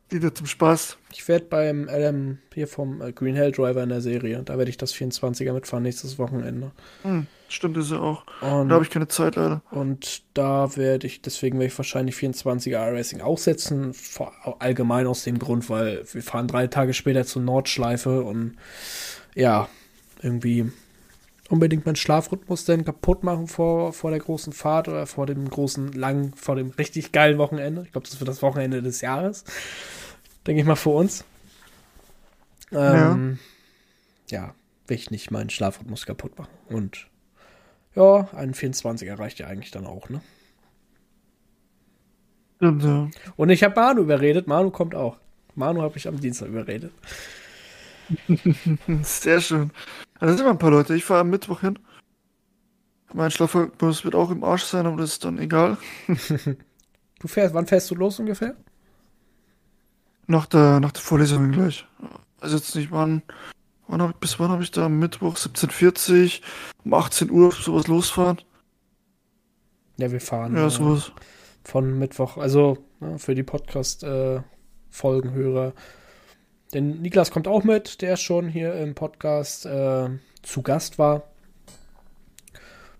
[0.10, 0.98] Wieder zum Spaß.
[1.14, 4.70] Ich werde beim LM hier vom äh, Green Hell Driver in der Serie, da werde
[4.70, 6.72] ich das 24er mitfahren nächstes Wochenende.
[7.04, 8.26] Hm, Stimmt, ist ja auch.
[8.42, 9.62] Und, Da habe ich keine Zeit leider.
[9.72, 13.94] und da werde ich, deswegen werde ich wahrscheinlich 24er iRacing aussetzen.
[13.94, 18.58] Vor, allgemein aus dem Grund, weil wir fahren drei Tage später zur Nordschleife und
[19.34, 19.70] ja,
[20.22, 20.72] irgendwie
[21.52, 25.92] unbedingt meinen Schlafrhythmus dann kaputt machen vor, vor der großen Fahrt oder vor dem großen,
[25.92, 27.84] langen, vor dem richtig geilen Wochenende.
[27.84, 29.44] Ich glaube, das wird das Wochenende des Jahres.
[30.48, 31.26] Denke ich mal für uns.
[32.72, 33.38] Ähm,
[34.30, 34.56] ja.
[34.88, 36.52] will ich nicht meinen Schlafrhythmus kaputt machen.
[36.70, 37.08] Und
[37.96, 40.22] ja, ein 24er reicht ja eigentlich dann auch, ne?
[42.62, 43.10] Ja.
[43.36, 44.48] Und ich habe Manu überredet.
[44.48, 45.18] Manu kommt auch.
[45.56, 46.94] Manu habe ich am Dienstag überredet.
[49.04, 49.72] Sehr schön.
[50.20, 50.96] Ja, Da sind wir ein paar Leute.
[50.96, 51.80] Ich fahre am Mittwoch hin.
[53.14, 55.78] Mein Schlafrhythmus wird auch im Arsch sein, aber das ist dann egal.
[57.20, 58.56] Du fährst, wann fährst du los ungefähr?
[60.26, 61.86] Nach der, nach der Vorlesung gleich.
[62.40, 63.22] Also jetzt nicht wann.
[63.88, 66.42] wann hab ich, bis wann habe ich da am Mittwoch 17.40
[66.84, 68.40] um 18 Uhr sowas losfahren?
[69.98, 71.12] Ja, wir fahren Ja, äh, sowas.
[71.64, 72.38] von Mittwoch.
[72.38, 75.74] Also ja, für die Podcast-Folgenhörer.
[76.74, 80.10] Denn Niklas kommt auch mit, der schon hier im Podcast äh,
[80.42, 81.24] zu Gast war.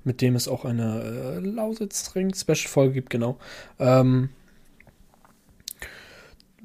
[0.04, 3.38] Mit dem es auch eine äh, Lausitz-Ring-Special-Folge gibt, genau.
[3.80, 4.30] Ähm,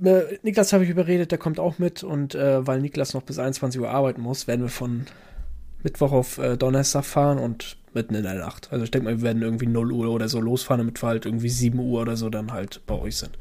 [0.02, 2.02] äh, Niklas habe ich überredet, der kommt auch mit.
[2.02, 5.06] Und äh, weil Niklas noch bis 21 Uhr arbeiten muss, werden wir von
[5.82, 8.72] Mittwoch auf äh, Donnerstag fahren und mitten in der Nacht.
[8.72, 11.26] Also ich denke mal, wir werden irgendwie 0 Uhr oder so losfahren, damit wir halt
[11.26, 13.38] irgendwie 7 Uhr oder so dann halt bei euch sind.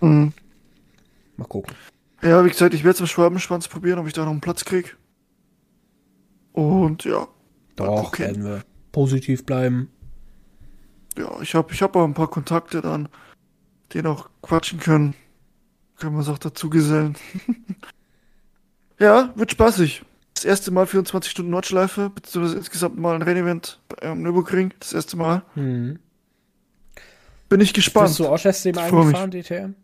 [0.00, 0.32] Mhm.
[1.36, 1.74] Mal gucken.
[2.22, 4.64] Ja, wie gesagt, ich werde es am Schwabenschwanz probieren, ob ich da noch einen Platz
[4.64, 4.96] krieg.
[6.52, 7.28] Und ja,
[7.76, 8.24] Doch, gucken.
[8.24, 9.90] werden wir positiv bleiben.
[11.16, 13.08] ja, ich habe ich hab auch ein paar Kontakte dann,
[13.92, 15.14] die noch quatschen können.
[15.96, 17.16] Können wir uns auch dazu gesellen.
[18.98, 20.02] ja, wird spaßig.
[20.34, 24.72] Das erste Mal 24 Stunden Nordschleife, beziehungsweise insgesamt mal ein Rennevent am Nürburgring.
[24.80, 25.42] Das erste Mal.
[25.54, 25.98] Hm.
[27.50, 28.08] Bin ich gespannt.
[28.08, 28.78] Bist du auch freu mich.
[28.78, 29.74] eingefahren, DTM?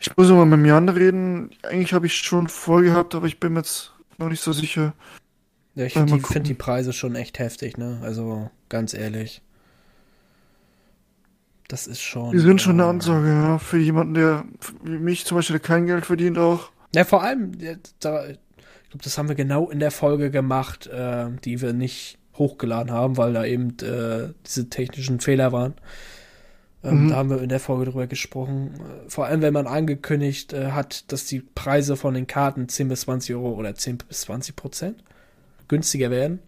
[0.00, 1.50] Ich muss mal mit Jan reden.
[1.62, 4.94] Eigentlich habe ich schon vorgehabt, aber ich bin mir jetzt noch nicht so sicher.
[5.74, 8.00] Ja, ich finde die, find die Preise schon echt heftig, ne?
[8.02, 9.42] Also, ganz ehrlich.
[11.68, 12.32] Das ist schon.
[12.32, 14.44] Die sind schon eine äh, Ansage, ja, für jemanden, der
[14.82, 16.70] wie mich zum Beispiel der kein Geld verdient auch.
[16.94, 17.52] Ja, vor allem,
[18.00, 18.38] da, ich
[18.90, 23.16] glaube, das haben wir genau in der Folge gemacht, äh, die wir nicht hochgeladen haben,
[23.18, 25.74] weil da eben äh, diese technischen Fehler waren.
[26.82, 27.08] Ähm, Mhm.
[27.10, 28.74] Da haben wir in der Folge drüber gesprochen.
[28.74, 32.88] Äh, Vor allem, wenn man angekündigt äh, hat, dass die Preise von den Karten 10
[32.88, 35.04] bis 20 Euro oder 10 bis 20 Prozent
[35.68, 36.40] günstiger werden.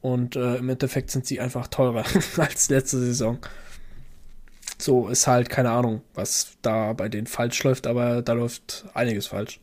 [0.00, 2.04] Und äh, im Endeffekt sind sie einfach teurer
[2.36, 3.38] als letzte Saison.
[4.78, 9.26] So ist halt keine Ahnung, was da bei denen falsch läuft, aber da läuft einiges
[9.26, 9.60] falsch.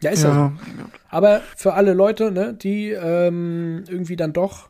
[0.00, 0.30] Ja, ist ja.
[0.30, 0.34] so.
[0.78, 4.68] Ja, Aber für alle Leute, ne, die ähm, irgendwie dann doch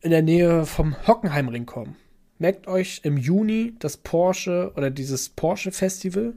[0.00, 1.96] in der Nähe vom Hockenheimring kommen,
[2.38, 6.34] merkt euch im Juni das Porsche oder dieses Porsche Festival.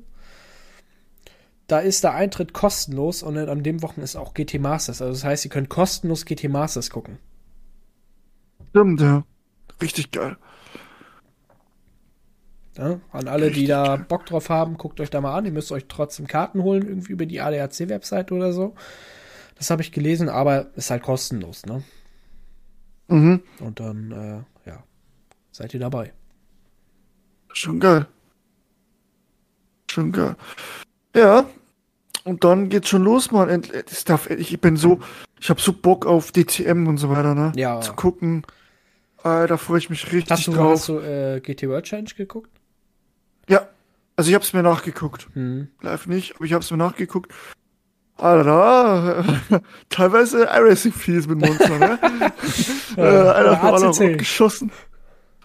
[1.67, 5.01] Da ist der Eintritt kostenlos und an dem Wochen ist auch GT Masters.
[5.01, 7.19] Also das heißt, ihr könnt kostenlos GT Masters gucken.
[8.69, 9.23] stimmt, ja.
[9.81, 10.37] Richtig geil.
[12.77, 14.05] Ja, an alle, die Richtig da geil.
[14.09, 15.45] Bock drauf haben, guckt euch da mal an.
[15.45, 18.75] Ihr müsst euch trotzdem Karten holen, irgendwie über die ADAC-Webseite oder so.
[19.55, 21.83] Das habe ich gelesen, aber ist halt kostenlos, ne?
[23.07, 23.41] Mhm.
[23.59, 24.83] Und dann, äh, ja,
[25.51, 26.13] seid ihr dabei.
[27.51, 28.07] Schon geil.
[29.89, 30.35] Schon geil.
[31.15, 31.45] Ja.
[32.23, 33.49] Und dann geht's schon los, Mann.
[33.49, 34.99] Endlich, das darf, ich bin so,
[35.39, 37.51] ich habe so Bock auf DTM und so weiter, ne?
[37.55, 37.81] Ja.
[37.81, 38.43] Zu gucken.
[39.23, 40.73] Äh, da freue ich mich richtig Hast du, drauf.
[40.73, 42.49] hast du äh, GT World Challenge geguckt?
[43.49, 43.67] Ja.
[44.15, 45.27] Also ich hab's mir nachgeguckt.
[45.33, 45.69] Hm.
[45.81, 47.33] Live nicht, aber ich hab's mir nachgeguckt.
[48.17, 49.25] Alter,
[49.89, 51.99] teilweise iRacing-Fies mit Monster, ne?
[52.97, 54.17] äh, Ja, einer oder von aller ACC.
[54.19, 54.71] geschossen.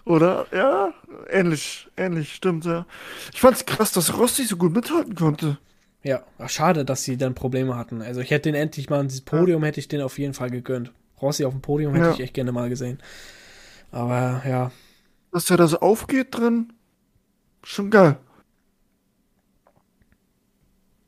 [0.05, 0.45] Oder?
[0.53, 0.93] Ja,
[1.29, 2.85] ähnlich, ähnlich, stimmt, ja.
[3.33, 5.57] Ich fand's krass, dass Rossi so gut mithalten konnte.
[6.03, 8.01] Ja, Ach, schade, dass sie dann Probleme hatten.
[8.01, 10.91] Also ich hätte den endlich mal dieses Podium, hätte ich den auf jeden Fall gegönnt.
[11.21, 12.13] Rossi auf dem Podium hätte Ja.
[12.13, 12.99] ich echt gerne mal gesehen.
[13.91, 14.71] Aber ja,
[15.31, 16.71] Dass er da so aufgeht drin,
[17.63, 18.17] schon geil.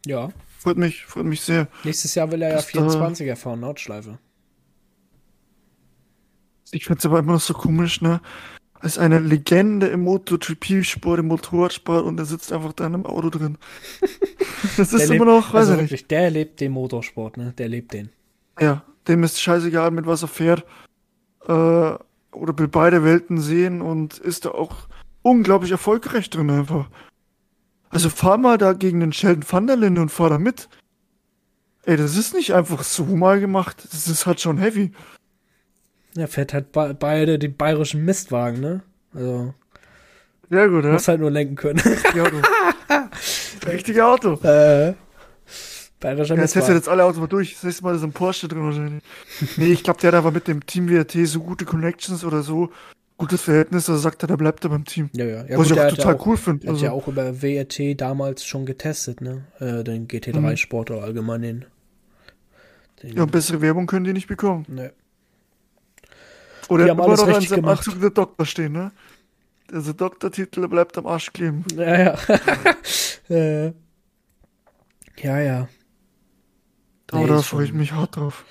[0.05, 0.29] ja.
[0.61, 1.67] Freut mich, freut mich sehr.
[1.83, 4.19] Nächstes Jahr will er ja Das da- 24er fahren, Nordschleife.
[6.71, 8.21] Ich find's aber immer noch so komisch, ne?
[8.79, 13.29] Als eine Legende im MotoGP-Sport, im Motorradsport und er sitzt einfach da in einem Auto
[13.29, 13.57] drin.
[14.77, 15.89] Das ist immer lebt- noch, weiß also ich nicht.
[15.91, 17.53] wirklich, der lebt den Motorsport, ne?
[17.57, 18.09] Der lebt den.
[18.59, 20.63] Ja, dem ist scheißegal, mit was er fährt.
[21.47, 24.87] Äh, oder will beide Welten sehen und ist da auch
[25.23, 26.89] unglaublich erfolgreich drin einfach.
[27.91, 30.69] Also fahr mal da gegen den Sheldon van der Linde und fahr da mit.
[31.83, 33.83] Ey, das ist nicht einfach so mal gemacht.
[33.91, 34.91] Das ist halt schon heavy.
[36.15, 38.81] Er fährt halt be beide die bayerischen Mistwagen, ne?
[39.13, 39.53] Also.
[40.49, 40.91] Ja, gut, ja.
[40.91, 41.79] Muss halt nur lenken können.
[41.79, 42.41] Richtige Auto.
[43.67, 44.33] Richtige Auto.
[44.43, 44.93] äh,
[45.99, 46.75] bayerischer Ja, jetzt testet Mistwagen.
[46.75, 47.53] jetzt alle Autos mal durch.
[47.53, 49.03] Das nächste Mal ist ein Porsche drin wahrscheinlich.
[49.57, 52.69] Nee, ich glaube, der hat aber mit dem Team WRT so gute Connections oder so
[53.21, 55.09] gutes Verhältnis, also sagt er, der bleibt da beim Team.
[55.13, 55.45] Ja, ja.
[55.45, 56.67] ja Was gut, ich auch hat ja total auch, cool finde.
[56.67, 59.45] Hat Also, ja auch über WRT damals schon getestet, ne?
[59.59, 61.65] Äh, den GT3-Sport oder allgemein den.
[63.03, 64.65] den ja, und bessere Werbung können die nicht bekommen.
[64.67, 64.91] ne.
[66.67, 67.79] Oder Die hat haben alles an richtig seinem gemacht.
[67.79, 68.91] Anzug der Doktor stehen, ne?
[69.71, 71.63] Also Doktortitel bleibt am Arsch kleben.
[71.75, 72.17] Ja, ja.
[73.29, 73.73] äh,
[75.21, 75.69] ja, ja.
[77.13, 78.45] Nee, da ist freue ich mich hart drauf.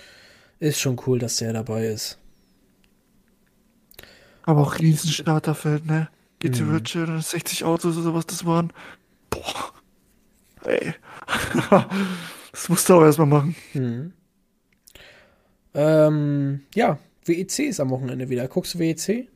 [0.60, 2.19] Ist schon cool, dass der dabei ist.
[4.50, 6.08] Aber auch riesen Starterfeld, ne?
[6.40, 6.74] GT Mhm.
[6.74, 8.72] Richard, 60 Autos oder was das waren.
[9.30, 9.72] Boah.
[10.64, 10.92] Ey.
[12.50, 13.54] das musst du auch erstmal machen.
[13.74, 14.12] Mhm.
[15.74, 18.48] Ähm, ja, WEC ist am Wochenende wieder.
[18.48, 19.28] Guckst du WEC?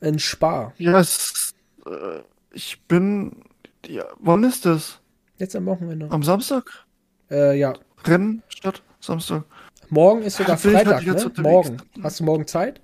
[0.00, 0.72] In Spa.
[0.76, 1.54] Ja, es,
[1.86, 3.44] äh, ich bin.
[3.86, 4.98] Ja, wann ist das?
[5.38, 6.10] Jetzt am Wochenende.
[6.10, 6.84] Am Samstag?
[7.30, 7.72] Äh, ja.
[8.04, 9.44] Rennen statt Samstag.
[9.90, 11.32] Morgen ist sogar halt Freitag, ne?
[11.42, 11.76] Morgen.
[12.02, 12.80] Hast du morgen Zeit?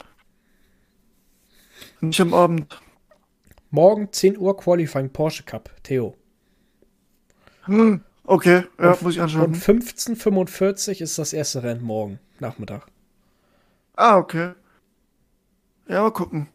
[2.02, 2.80] Nicht am Abend.
[3.70, 6.16] Morgen 10 Uhr Qualifying Porsche Cup, Theo.
[7.64, 9.54] Hm, Okay, ja, Und- muss ich Und anschauen.
[9.54, 12.86] 15.45 ist das erste Rennen morgen Nachmittag.
[13.96, 14.52] Ah, okay.
[15.88, 16.48] Ja, mal gucken.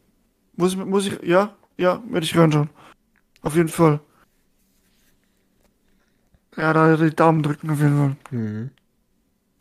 [0.56, 2.70] Muss ich, muss ich, ja, ja, werde ich reinschauen.
[3.42, 4.00] Auf jeden Fall.
[6.56, 8.16] Ja, da die Daumen drücken auf jeden Fall.
[8.32, 8.72] Mhm.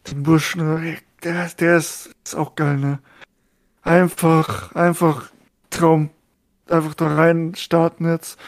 [0.09, 3.01] Den Burschen, ey, der, der ist, ist auch geil, ne?
[3.83, 5.31] Einfach, einfach
[5.77, 6.11] Traum.
[6.69, 8.39] Einfach da rein starten jetzt.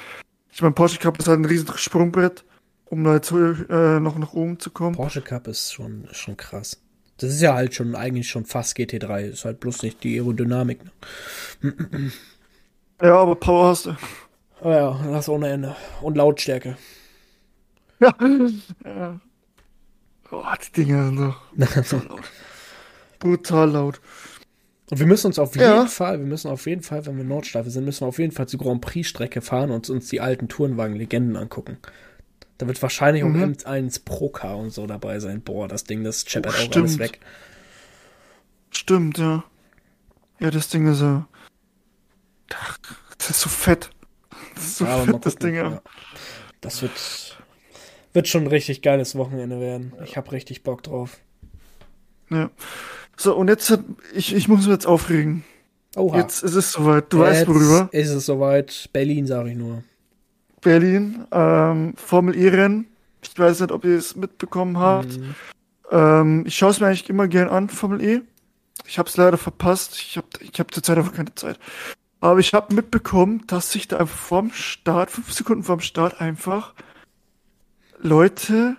[0.51, 2.45] Ich meine, Porsche Cup ist halt ein riesen Sprungbrett,
[2.87, 4.97] um da jetzt äh, noch nach oben zu kommen.
[4.97, 6.81] Porsche Cup ist schon, schon krass.
[7.19, 9.21] Das ist ja halt schon eigentlich schon fast GT3.
[9.27, 10.81] Ist halt bloß nicht die Aerodynamik.
[11.63, 11.73] Ne?
[13.03, 13.97] Ja, aber Power hast du.
[14.61, 15.77] Aber ja, das ohne Ende.
[16.03, 16.77] Und Lautstärke.
[18.01, 18.15] Ja.
[18.85, 19.21] ja.
[20.31, 22.23] Oh, die Dinger sind doch brutal laut.
[23.19, 24.01] Brutal laut.
[24.91, 25.77] Und wir müssen uns auf Ja.
[25.77, 28.33] jeden Fall, wir müssen auf jeden Fall, wenn wir Nordschleife sind, müssen wir auf jeden
[28.33, 31.79] Fall zur Grand Prix-Strecke fahren und uns die alten Tourenwagen-Legenden angucken.
[32.57, 33.53] Da wird wahrscheinlich auch Mhm.
[33.55, 35.43] M1 Pro-Car und so dabei sein.
[35.43, 37.21] Boah, das Ding, das scheppert Oh, auch alles weg.
[38.71, 39.45] Stimmt, ja.
[40.41, 41.27] Ja, das Ding ist ja.
[42.55, 42.79] Ach,
[43.19, 43.91] Das ist so fett.
[44.55, 45.71] Das ist so Ja, fett, das Ding, ja.
[45.71, 45.83] ja.
[46.61, 47.39] Das wird,
[48.13, 49.93] wird schon ein richtig geiles Wochenende werden.
[50.05, 51.19] Ich hab richtig Bock drauf.
[52.31, 52.51] ja.
[53.19, 53.81] So, und jetzt hat,
[54.15, 55.45] ich, ich muss mich jetzt aufregen.
[55.97, 56.19] Oha.
[56.19, 57.13] Jetzt ist es soweit.
[57.13, 57.89] Du weißt worüber.
[57.91, 58.89] Ist es soweit.
[58.93, 59.83] Berlin, sage ich nur.
[60.61, 62.87] Berlin, ähm, Formel E-Rennen.
[63.23, 65.19] Ich weiß nicht, ob ihr es mitbekommen habt.
[65.19, 65.35] Mhm.
[65.91, 68.21] Ähm, ich schaue es mir eigentlich immer gern an, Formel E.
[68.87, 69.97] Ich habe es leider verpasst.
[69.97, 71.59] Ich habe ich hab zurzeit einfach keine Zeit.
[72.21, 76.75] Aber ich habe mitbekommen, dass sich da einfach vorm Start, fünf Sekunden vorm Start, einfach
[78.01, 78.77] Leute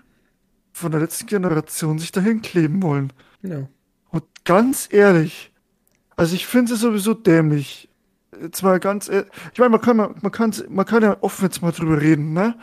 [0.72, 3.12] von der letzten Generation sich dahin kleben wollen.
[3.42, 3.68] Ja.
[4.12, 5.52] Und ganz ehrlich,
[6.16, 7.90] also ich finde es sowieso dämlich.
[8.42, 11.46] Jetzt mal ganz ehrlich, ich meine, man kann, mal- man, kann, man kann ja offen
[11.46, 12.56] jetzt mal drüber reden, ne?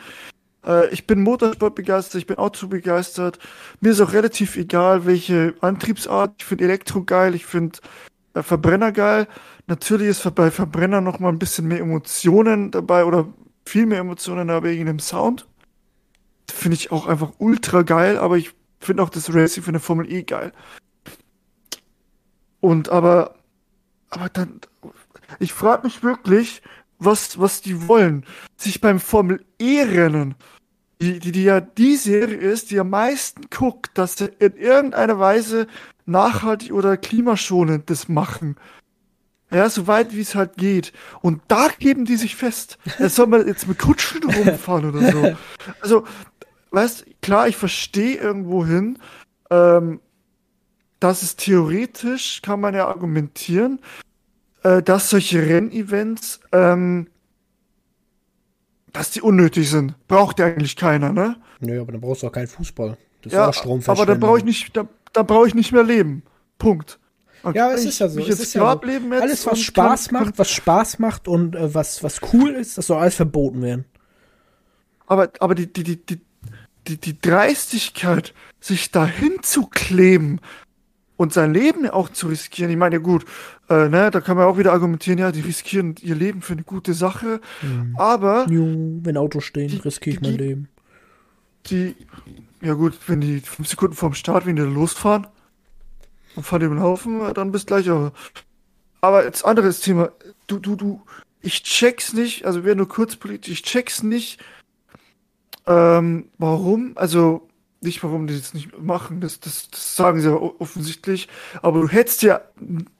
[0.65, 3.39] Äh, ich bin Motorsport begeistert, ich bin Auto begeistert.
[3.79, 6.33] Mir ist auch relativ egal, welche Antriebsart.
[6.39, 7.79] Ich finde Elektro geil, ich finde
[8.33, 9.27] äh, Verbrenner geil.
[9.67, 13.27] Natürlich ist bei Verbrenner noch mal ein bisschen mehr Emotionen dabei oder
[13.65, 15.47] viel mehr Emotionen dabei wegen dem Sound.
[16.49, 20.11] Finde ich auch einfach ultra geil, aber ich finde auch das Racing für eine Formel
[20.11, 20.53] E geil.
[22.59, 23.35] Und aber,
[24.09, 24.61] aber dann,
[25.39, 26.61] ich frage mich wirklich,
[26.99, 28.25] was, was die wollen.
[28.55, 30.35] Sich beim Formel E-Rennen,
[31.01, 35.19] die, die, die ja die Serie ist, die am meisten guckt, dass sie in irgendeiner
[35.19, 35.67] Weise
[36.05, 38.55] nachhaltig oder klimaschonend das machen.
[39.51, 40.91] Ja, so weit wie es halt geht.
[41.21, 42.77] Und da geben die sich fest.
[42.99, 45.37] Jetzt soll man jetzt mit Kutschen rumfahren oder so.
[45.81, 46.03] Also,
[46.71, 48.99] weißt, klar, ich verstehe irgendwo hin,
[49.49, 50.01] ähm,
[50.99, 53.79] dass es theoretisch, kann man ja argumentieren,
[54.63, 57.07] äh, dass solche Rennevents, ähm,
[58.93, 59.95] dass die unnötig sind.
[60.07, 61.35] Braucht ja eigentlich keiner, ne?
[61.59, 62.97] Nö, aber dann brauchst du auch keinen Fußball.
[63.21, 65.71] Das ist Ja, auch Strom aber dann brauche ich nicht, da, da brauche ich nicht
[65.71, 66.23] mehr leben.
[66.57, 66.99] Punkt.
[67.43, 68.19] Dann Ja, es ist ja so.
[68.19, 68.67] Es ist ja so.
[69.11, 72.77] Alles, was und Spaß kann- macht, was Spaß macht und äh, was, was cool ist,
[72.77, 73.85] das soll alles verboten werden.
[75.05, 76.19] Aber, aber die, die, die, die,
[76.87, 80.39] die, die Dreistigkeit, sich dahin zu kleben
[81.17, 82.71] und sein Leben auch zu riskieren.
[82.71, 83.25] Ich meine, ja gut,
[83.69, 86.63] äh, ne, da kann man auch wieder argumentieren, ja, die riskieren ihr Leben für eine
[86.63, 87.41] gute Sache.
[87.97, 88.65] Aber Jo,
[89.03, 90.67] wenn Autos stehen, Die- riskiere ich die- mein Leben.
[91.67, 91.95] die,
[92.61, 95.27] Ja gut, wenn die fünf Sekunden vorm Start wieder losfahren
[96.35, 98.13] und fahren über den Haufen, dann bist gleich aber.
[99.01, 100.11] Aber jetzt anderes Thema.
[100.47, 101.01] Du, du, du,
[101.41, 104.39] ich check's nicht, also wäre nur kurz politisch, ich check's nicht,
[105.67, 107.46] ähm, warum, also
[107.81, 111.27] nicht warum die das nicht machen, das, das, das sagen sie ja offensichtlich,
[111.61, 112.41] aber du hättest ja,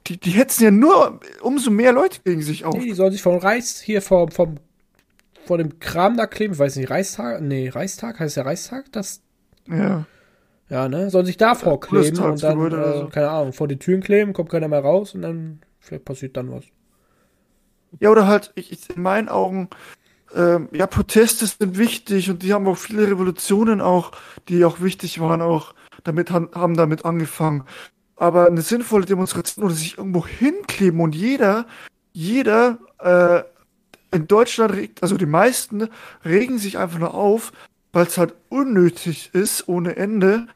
[0.07, 2.75] die, die hätten ja nur umso mehr Leute gegen sich auf.
[2.75, 4.55] Nee, die sollen sich vom Reichs, hier vom, vom,
[5.45, 9.21] vor dem Kram da kleben, ich weiß nicht, Reichstag, nee, Reichstag, heißt der Reichstag, das
[9.67, 10.05] Ja.
[10.69, 11.09] Ja, ne?
[11.09, 13.07] Sollen sich davor kleben und dann, äh, so.
[13.07, 16.51] keine Ahnung, vor die Türen kleben, kommt keiner mehr raus und dann vielleicht passiert dann
[16.51, 16.65] was.
[17.99, 19.69] Ja, oder halt, ich, ich, in meinen Augen,
[20.35, 24.11] ähm, ja, Proteste sind wichtig und die haben auch viele Revolutionen auch,
[24.49, 27.63] die auch wichtig waren, auch damit haben damit angefangen.
[28.15, 31.65] Aber eine sinnvolle Demonstration oder sich irgendwo hinkleben und jeder,
[32.13, 33.43] jeder äh,
[34.15, 35.89] in Deutschland regt, also die meisten
[36.25, 37.51] regen sich einfach nur auf,
[37.93, 40.47] weil es halt unnötig ist ohne Ende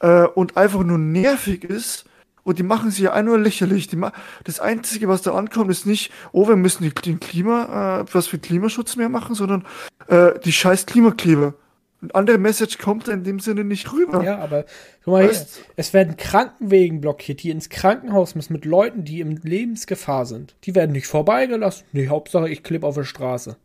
[0.00, 2.05] äh, und einfach nur nervig ist.
[2.46, 3.88] Und die machen sich ja einfach nur lächerlich.
[3.88, 4.00] Die
[4.44, 8.38] das Einzige, was da ankommt, ist nicht, oh, wir müssen den Klima, äh, was für
[8.38, 9.66] Klimaschutz mehr machen, sondern
[10.06, 11.54] äh, die scheiß Klimakleber.
[12.02, 14.22] Eine andere Message kommt da in dem Sinne nicht rüber.
[14.22, 14.64] Ja, aber
[15.02, 19.34] guck mal Weißt- es werden Krankenwegen blockiert, die ins Krankenhaus müssen mit Leuten, die in
[19.38, 20.54] Lebensgefahr sind.
[20.62, 21.84] Die werden nicht vorbeigelassen.
[21.90, 23.56] Nee, Hauptsache ich klebe auf der Straße.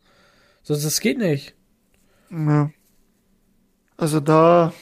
[0.63, 1.53] So, das geht nicht.
[2.31, 2.71] Ja.
[3.95, 4.73] Also da,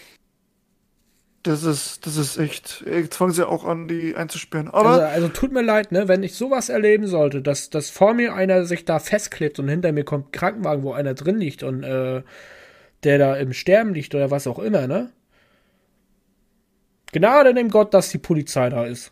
[1.50, 4.68] das ist, das ist echt, jetzt fangen sie auch an, die einzusperren.
[4.70, 8.14] Aber Also, also tut mir leid, ne, wenn ich sowas erleben sollte, dass, dass vor
[8.14, 11.64] mir einer sich da festklebt und hinter mir kommt ein Krankenwagen, wo einer drin liegt
[11.64, 12.22] und äh,
[13.04, 15.12] der da im Sterben liegt oder was auch immer, ne?
[17.12, 19.12] Gnade dem Gott, dass die Polizei da ist.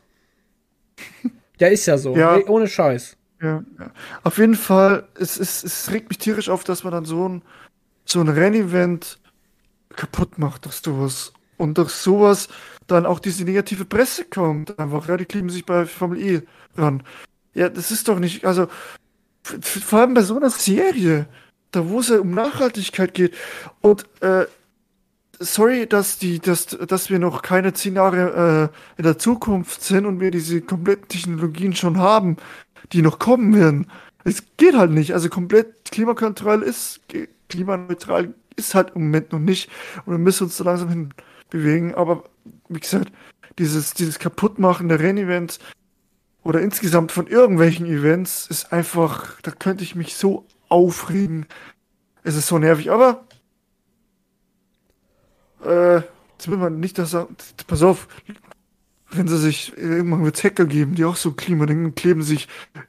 [1.60, 2.38] Der ist ja so, Ja.
[2.38, 3.18] nee, ohne Scheiß.
[3.42, 3.92] Ja, ja.
[4.24, 7.42] Auf jeden Fall, es, es, es regt mich tierisch auf, dass man dann so ein,
[8.06, 9.18] so ein Rennevent
[9.96, 11.34] kaputt macht durch sowas.
[11.58, 12.50] Und durch sowas
[12.88, 14.78] dann auch diese negative Presse kommt.
[14.80, 16.42] Einfach, ja, die kleben sich bei Formel E
[16.76, 17.04] ran.
[17.54, 18.68] Ja, das ist doch nicht, also,
[19.42, 21.28] vor allem bei so einer Serie,
[21.72, 23.34] da wo es ja um Nachhaltigkeit geht.
[23.82, 24.46] Und, äh,
[25.40, 30.06] sorry, dass die, dass, dass wir noch keine zehn Jahre äh, in der Zukunft sind
[30.06, 32.38] und wir diese kompletten Technologien schon haben,
[32.94, 33.88] die noch kommen werden.
[34.24, 35.14] Es geht halt nicht.
[35.14, 37.02] Also komplett klimakontroll ist,
[37.50, 39.70] klimaneutral ist halt im Moment noch nicht.
[40.06, 41.14] Und wir müssen uns so langsam hin
[41.50, 41.96] bewegen.
[41.96, 42.24] Aber
[42.70, 43.12] wie gesagt,
[43.58, 45.60] dieses, dieses Kaputtmachen der Rennevents
[46.44, 51.46] oder insgesamt von irgendwelchen Events ist einfach, da könnte ich mich so aufregen.
[52.24, 53.26] Es ist so nervig, aber
[55.66, 57.36] äh, jetzt will man nicht das sagen.
[57.68, 58.08] Pass auf,
[59.10, 62.48] wenn sie sich, irgendwann wird es Hacker geben, die auch so Klimadenken kleben sich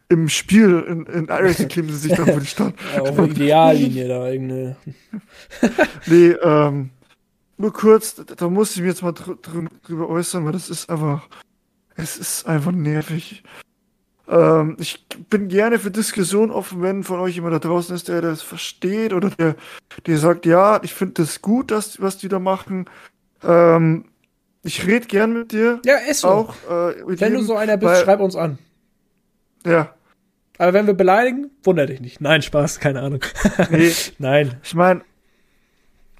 [0.09, 2.75] im Spiel, in, in iRacing kleben sie sich dann für die Stadt.
[2.94, 4.77] Ja, auf Ideallinie da irgendeine.
[6.07, 6.90] Nee, ähm,
[7.59, 10.88] nur kurz, da, muss ich mir jetzt mal dr dr drüber äußern, weil das ist
[10.88, 11.29] einfach,
[11.97, 13.42] es ist einfach nervig.
[14.29, 18.21] Ähm, ich bin gerne für Diskussion offen, wenn von euch jemand da draußen ist, der
[18.21, 19.57] das versteht oder der,
[20.07, 22.85] der sagt, ja, ich finde das gut, dass, was die da machen.
[23.42, 24.05] Ähm,
[24.62, 25.81] ich rede gern mit dir.
[25.85, 26.29] Ja, ist so.
[26.29, 28.59] Auch, äh, wenn du jedem, so einer bist, weil- schreib uns an.
[29.66, 29.94] Ja,
[30.59, 32.21] Aber wenn wir beleidigen, wunder dich nicht.
[32.21, 33.21] Nein, Spaß, keine Ahnung.
[33.71, 34.59] nee, Nein.
[34.62, 35.03] ich meine,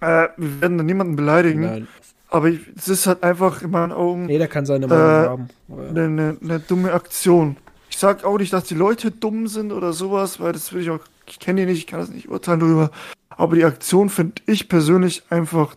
[0.01, 1.89] äh, wir werden da niemanden beleidigen, Nein.
[2.29, 5.49] aber es ist halt einfach in meinen Augen Jeder kann seine Meinung Äh, haben.
[5.71, 7.57] Aber- eine, eine, eine dumme Aktion.
[7.91, 10.91] Ich sag auch nicht, dass die Leute dumm sind oder sowas, weil das will ich
[10.91, 12.91] auch, ich kenne die nicht, ich kann das nicht urteilen darüber.
[13.31, 15.75] Aber die Aktion finde ich persönlich einfach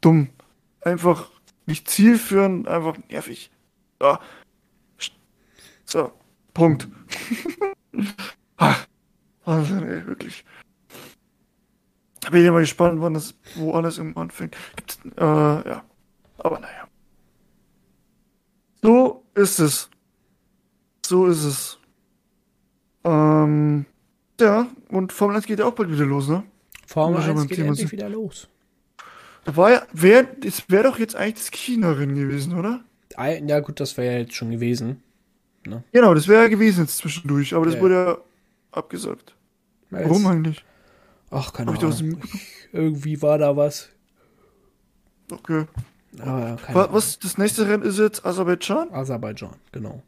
[0.00, 0.28] dumm.
[0.80, 1.30] Einfach
[1.66, 3.50] nicht zielführend, einfach nervig.
[4.02, 4.20] Ja.
[5.86, 6.12] So,
[6.52, 6.88] Punkt.
[8.58, 8.74] ah,
[9.44, 10.44] Wahnsinn, ey, wirklich.
[12.24, 14.56] Da bin ich mal gespannt, wann das, wo alles im anfängt.
[14.76, 15.84] Gibt's, äh, ja.
[16.38, 16.88] Aber naja.
[18.82, 19.90] So ist es.
[21.04, 21.78] So ist es.
[23.04, 23.84] Ähm,
[24.40, 26.42] ja, und Formel 1 geht ja auch bald wieder los, ne?
[26.86, 27.92] Formel Wenn wir schon 1 beim geht Thema endlich sind.
[27.92, 28.48] wieder los.
[29.44, 32.82] Da war ja, wär, es wäre doch jetzt eigentlich das China-Rennen gewesen, oder?
[33.18, 35.02] Ja, gut, das wäre ja jetzt schon gewesen.
[35.92, 37.80] Genau, das wäre ja gewesen jetzt zwischendurch, aber das Ja.
[37.80, 38.18] wurde ja
[38.72, 39.34] abgesagt.
[39.90, 40.64] Warum eigentlich?
[41.34, 42.20] Ach, keine was Ahnung.
[42.72, 43.88] Irgendwie war da was.
[45.30, 45.66] Okay.
[46.20, 46.94] Aber ja, keine Wa- Ahnung.
[46.94, 48.92] Was, das nächste Rennen ist jetzt Aserbaidschan?
[48.92, 50.02] Aserbaidschan, genau.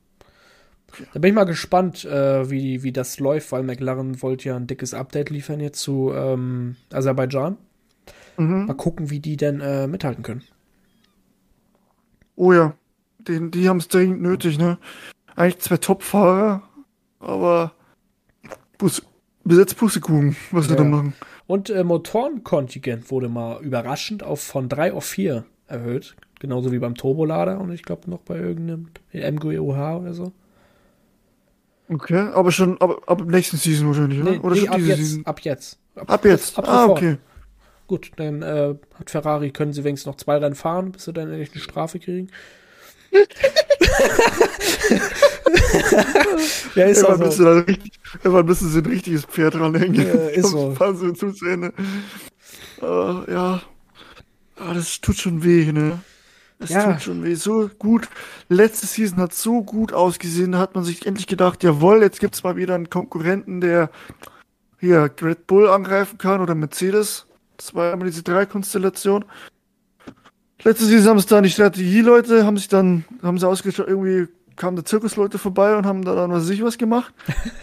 [1.13, 4.67] Da bin ich mal gespannt, äh, wie, wie das läuft, weil McLaren wollte ja ein
[4.67, 7.57] dickes Update liefern jetzt zu ähm, Aserbaidschan.
[8.39, 8.67] Mhm.
[8.67, 10.43] Mal gucken, wie die denn äh, mithalten können.
[12.37, 12.75] Oh ja,
[13.19, 14.79] den, die haben es dringend nötig, ne?
[15.35, 16.63] Eigentlich zwei Top-Fahrer,
[17.19, 17.73] aber
[18.79, 19.03] Bus,
[19.47, 20.77] bis jetzt Pustekuchen, was Ja.
[20.77, 21.15] da machen.
[21.47, 26.17] Und äh, Motorenkontingent wurde mal überraschend auf von 3 auf 4 erhöht.
[26.41, 30.33] Genauso wie beim Turbolader und ich glaube noch bei irgendeinem MGUH oder so.
[31.89, 34.33] Okay, aber schon ab, ab nächsten Season wahrscheinlich, oder?
[34.33, 35.27] Nee, oder nee, schon ab, diese jetzt, Season?
[35.27, 35.79] ab jetzt.
[35.95, 36.59] Ab jetzt.
[36.59, 36.99] Ab ah, sofort.
[36.99, 37.17] okay.
[37.87, 41.31] Gut, dann äh, hat Ferrari, können sie wenigstens noch zwei Rennen fahren, bis sie dann
[41.31, 42.29] endlich eine Strafe kriegen.
[46.75, 47.31] ja, ist Irgendwann, müssen so.
[47.31, 50.07] sie dann richtig, irgendwann müssen sie ein richtiges Pferd dranhängen.
[50.07, 50.73] Ja, ist so.
[50.73, 51.73] Fahren zu Ende.
[52.83, 53.63] Äh, ja.
[54.59, 56.01] Ah, das tut schon weh, ne?
[56.59, 56.93] Das Ja.
[56.93, 57.35] tut schon weh.
[57.35, 58.09] So gut.
[58.49, 60.53] Letzte Season hat so gut ausgesehen.
[60.53, 63.91] Da hat man sich endlich gedacht, jawohl, jetzt gibt's mal wieder einen Konkurrenten, der
[64.79, 67.27] hier Red Bull angreifen kann oder Mercedes.
[67.57, 69.25] Das war immer diese drei Konstellation.
[70.67, 74.77] Letzte Season haben es dann die Strategieleute, haben sich dann, haben sie ausgeschaut, irgendwie kamen
[74.77, 77.15] da Zirkusleute vorbei und haben da dann was weiß ich was gemacht.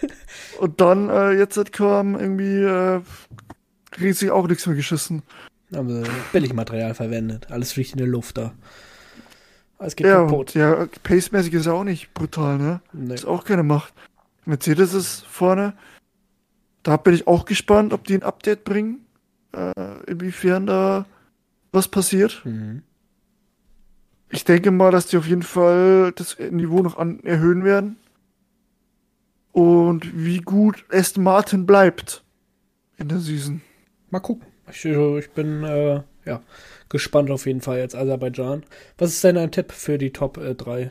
[0.58, 3.02] und dann, äh, jetzt hat kam irgendwie, äh,
[4.00, 5.22] riesig auch nichts mehr geschissen.
[5.74, 7.50] Haben sie Billigmaterial verwendet.
[7.50, 8.54] Alles fliegt in der Luft da.
[9.76, 10.54] Alles geht Ja, kaputt.
[10.54, 12.80] ja, pacemäßig ist er auch nicht brutal, ne?
[12.94, 13.12] Nee.
[13.12, 13.92] Ist auch keine Macht.
[14.46, 15.74] Mercedes ist vorne.
[16.82, 19.04] Da bin ich auch gespannt, ob die ein Update bringen.
[19.52, 19.74] Äh,
[20.06, 21.04] inwiefern da
[21.70, 22.40] was passiert.
[22.46, 22.80] Mhm.
[24.34, 28.00] Ich denke mal, dass die auf jeden Fall das Niveau noch an erhöhen werden.
[29.52, 32.24] Und wie gut Aston Martin bleibt
[32.96, 33.62] in der Season.
[34.10, 34.48] Mal gucken.
[34.68, 36.42] Ich, ich bin äh, ja,
[36.88, 38.64] gespannt auf jeden Fall jetzt Aserbaidschan.
[38.98, 40.90] Was ist denn ein Tipp für die Top äh, 3?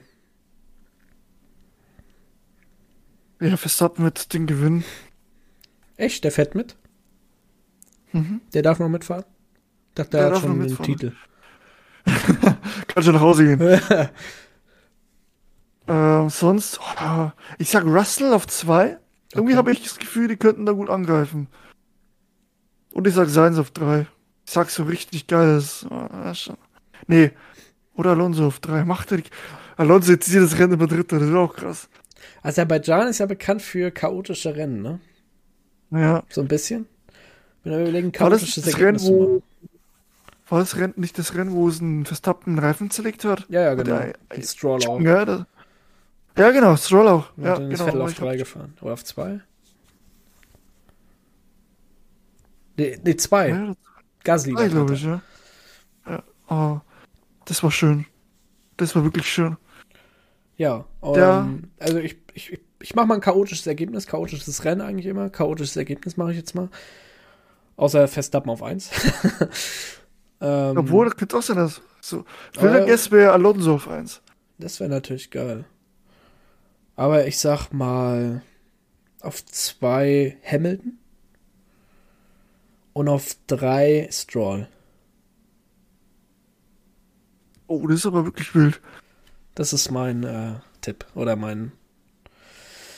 [3.42, 4.86] Ja, Verstappen wird den gewinnen.
[5.98, 6.24] Echt?
[6.24, 6.78] Der fährt mit?
[8.14, 8.40] Mhm.
[8.54, 9.26] Der darf noch mitfahren?
[9.90, 10.78] Ich dachte, der, Der hat schon den.
[10.78, 11.12] Titel.
[12.88, 13.82] Kann schon nach Hause gehen.
[15.86, 18.98] Ähm, sonst, oh, ich sag Russell auf zwei.
[19.34, 19.58] Irgendwie Okay.
[19.58, 21.48] habe ich das Gefühl, die könnten da gut angreifen.
[22.92, 24.08] Und ich sag Sainz auf drei.
[24.46, 25.86] Ich sag so richtig geiles.
[25.90, 26.08] Oh.
[27.08, 27.32] Nee.
[27.96, 28.86] Oder Alonso auf drei.
[28.86, 29.24] Macht er die.
[29.76, 31.90] Alonso jetzt jedes Rennen immer Dritter, das ist auch krass.
[32.44, 35.00] Aserbaidschan ist ja bekannt für chaotische Rennen, ne?
[35.90, 36.24] Naja.
[36.30, 36.88] So ein bisschen.
[37.64, 39.42] Wenn wir überlegen, War das das Rennen, wo.
[40.50, 43.46] War das Rennen nicht das Rennen, wo es ein Verstappen einen Reifen zerlegt hat?
[43.50, 43.98] Ja, ja, genau.
[43.98, 45.00] der- Und Stroll auch.
[45.00, 45.46] Ja, das,
[46.38, 47.38] ja genau, Stroll auch.
[47.38, 47.86] Und Ja, dann ist genau.
[47.86, 48.74] Vettel aber auf ich hab- 3 gefahren.
[48.82, 49.40] Oder auf 2?
[52.78, 53.50] Nee, nee 2.
[53.50, 53.74] Ja,
[54.24, 54.56] Gasly.
[54.56, 55.22] war glaube ich, ja.
[56.08, 56.24] ja.
[56.50, 56.80] Oh,
[57.46, 58.06] das war schön.
[58.78, 59.58] Das war wirklich schön.
[60.58, 65.06] Ja, Der- ähm, also ich, ich, ich mache mal ein chaotisches Ergebnis, chaotisches Rennen eigentlich
[65.06, 65.30] immer.
[65.30, 66.70] Chaotisches Ergebnis mache ich jetzt mal.
[67.76, 68.90] Außer Verstappen auf 1.
[70.44, 72.26] ähm, Obwohl, das könnte auch sein, dass so.
[72.60, 74.22] Guess wäre Alonso auf 1.
[74.58, 75.64] Das wäre natürlich geil.
[76.98, 78.44] Aber ich sag mal
[79.22, 80.98] auf 2 Hamilton
[82.92, 84.68] und auf 3 Stroll.
[87.68, 88.82] Oh, das ist aber wirklich wild.
[89.56, 91.72] Das ist mein äh, Tipp oder mein.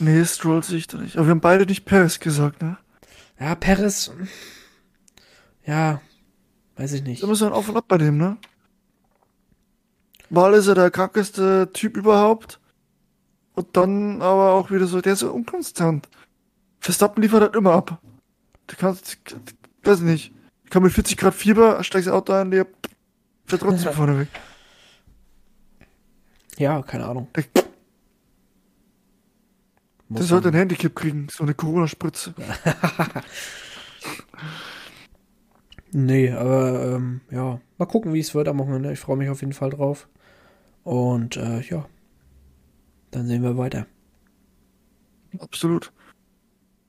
[0.00, 1.16] Nee, Stroll sehe ich da nicht.
[1.16, 2.76] Aber wir haben beide nicht Paris gesagt, ne?
[3.38, 4.10] Ja, Paris.
[5.64, 6.00] Ja,
[6.76, 7.22] weiß ich nicht.
[7.22, 8.36] Da müssen wir auf und ab bei dem, ne?
[10.30, 12.60] Mal ist er der krankeste Typ überhaupt.
[13.54, 16.08] Und dann aber auch wieder so, der ist so unkonstant.
[16.80, 18.00] Verstappen liefert halt immer ab.
[18.66, 19.16] Du kannst,
[19.84, 20.32] weiß ich nicht.
[20.64, 22.66] Ich kann mit 40 Grad Fieber, steigst ins Auto ein, der
[23.46, 24.28] fährt trotzdem vorne weg.
[26.58, 27.28] Ja, keine Ahnung.
[27.36, 27.44] Der,
[30.08, 32.34] Muss der sollte man- ein Handicap kriegen, so eine Corona-Spritze.
[35.98, 38.92] Nee, aber ähm, ja, mal gucken, wie es wird am Wochenende.
[38.92, 40.08] Ich freue mich auf jeden Fall drauf.
[40.84, 41.86] Und äh, ja,
[43.12, 43.86] dann sehen wir weiter.
[45.38, 45.92] Absolut.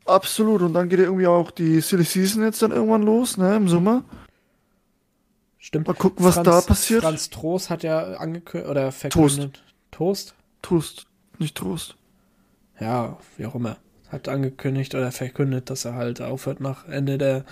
[0.03, 0.61] Absolut.
[0.61, 3.69] Und dann geht ja irgendwie auch die Silly Season jetzt dann irgendwann los, ne, im
[3.69, 4.03] Sommer.
[5.57, 5.87] Stimmt.
[5.87, 7.03] Mal gucken, was da passiert.
[7.03, 9.63] Franz Trost hat ja angekündigt oder verkündet.
[9.89, 10.35] Toast.
[10.61, 11.07] Trost,
[11.39, 11.95] nicht Trost.
[12.77, 13.77] Ja, wie auch immer.
[14.09, 17.45] Hat angekündigt oder verkündet, dass er halt aufhört nach Ende der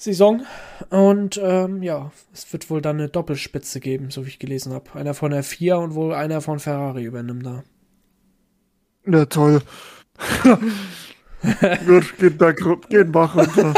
[0.00, 0.46] Saison.
[0.88, 4.90] Und ähm, ja, es wird wohl dann eine Doppelspitze geben, so wie ich gelesen habe.
[4.94, 7.62] Einer von der 4 und wohl einer von Ferrari übernimmt da.
[9.06, 9.60] Ja, toll.
[11.86, 13.74] Gut, geht berg, geht Bach runter.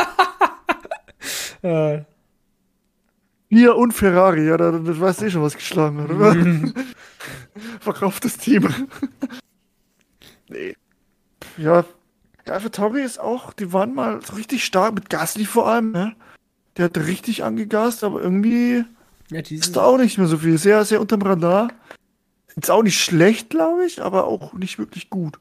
[1.62, 2.02] Äh,
[3.48, 6.34] Hier und Ferrari, ja, da, das weißt du eh schon, was geschlagen hat, oder?
[7.80, 8.68] Verkauft das Team.
[10.48, 10.74] nee.
[11.56, 11.84] Ja,
[12.47, 16.14] Alpha Tauri ist auch, die waren mal so richtig stark, mit Gasly vor allem, ne?
[16.76, 18.84] Der hat richtig angegast, aber irgendwie
[19.30, 20.59] ja, ist da auch nicht mehr so viel.
[20.59, 21.68] Sehr, sehr unterm Radar.
[22.57, 25.38] Ist auch nicht schlecht, glaube ich, aber auch nicht wirklich gut.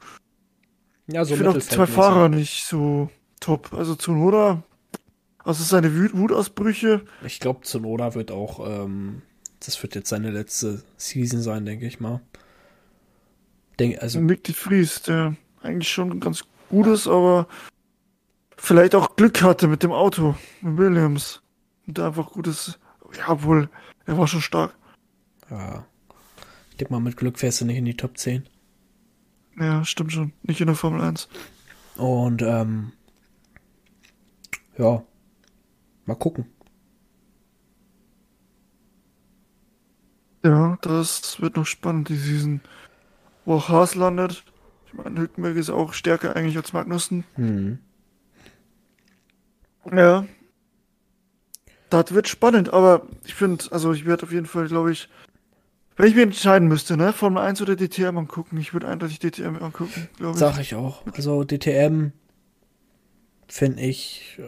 [1.08, 1.88] ja, so ich finde auch die zwei.
[1.88, 3.74] Fahrer nicht so top.
[3.74, 4.64] Also Tsunoda,
[5.43, 7.02] Also seine Wut Wutausbrüche.
[7.26, 9.22] Ich glaube, Zunoda wird auch, ähm,
[9.60, 12.22] das wird jetzt seine letzte Season sein, denke ich mal.
[13.80, 17.47] Denk, also Nick de Vries, der eigentlich schon ganz gut ist, aber
[18.57, 21.41] vielleicht auch Glück hatte mit dem Auto, mit Williams.
[21.86, 22.80] Und der einfach gut ist.
[23.17, 23.69] Ja, wohl,
[24.05, 24.74] er war schon stark.
[25.49, 25.86] Ja.
[26.69, 28.47] Ich denke mal, mit Glück fährst du nicht in die Top 10.
[29.59, 30.32] Ja, stimmt schon.
[30.43, 31.28] Nicht in der Formel 1.
[31.97, 32.93] Und, ähm,
[34.78, 35.03] ja,
[36.05, 36.45] mal gucken.
[40.43, 42.61] Ja, das wird noch spannend, die Season.
[43.43, 44.43] Wo auch Haas landet.
[44.92, 47.24] Ich meine, Hülkenberg ist auch stärker eigentlich als Magnussen.
[47.38, 47.80] Mhm.
[49.92, 50.26] Ja.
[51.89, 55.10] Das wird spannend, aber ich finde, also ich werde auf jeden Fall, glaube ich,
[55.98, 59.58] wenn ich mich entscheiden müsste, ne, Formel 1 oder DTM angucken, ich würde eindeutig DTM
[59.62, 60.39] angucken, glaube ich.
[60.39, 61.06] Sag ich auch.
[61.14, 62.12] Also DTM
[63.48, 64.39] finde ich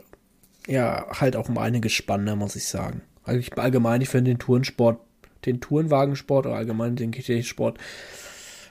[0.68, 3.02] ja halt auch um einiges spannender, muss ich sagen.
[3.24, 5.00] Allgemein, ich finde den Tourensport,
[5.46, 7.78] den Tourenwagensport oder allgemein den GT-Sport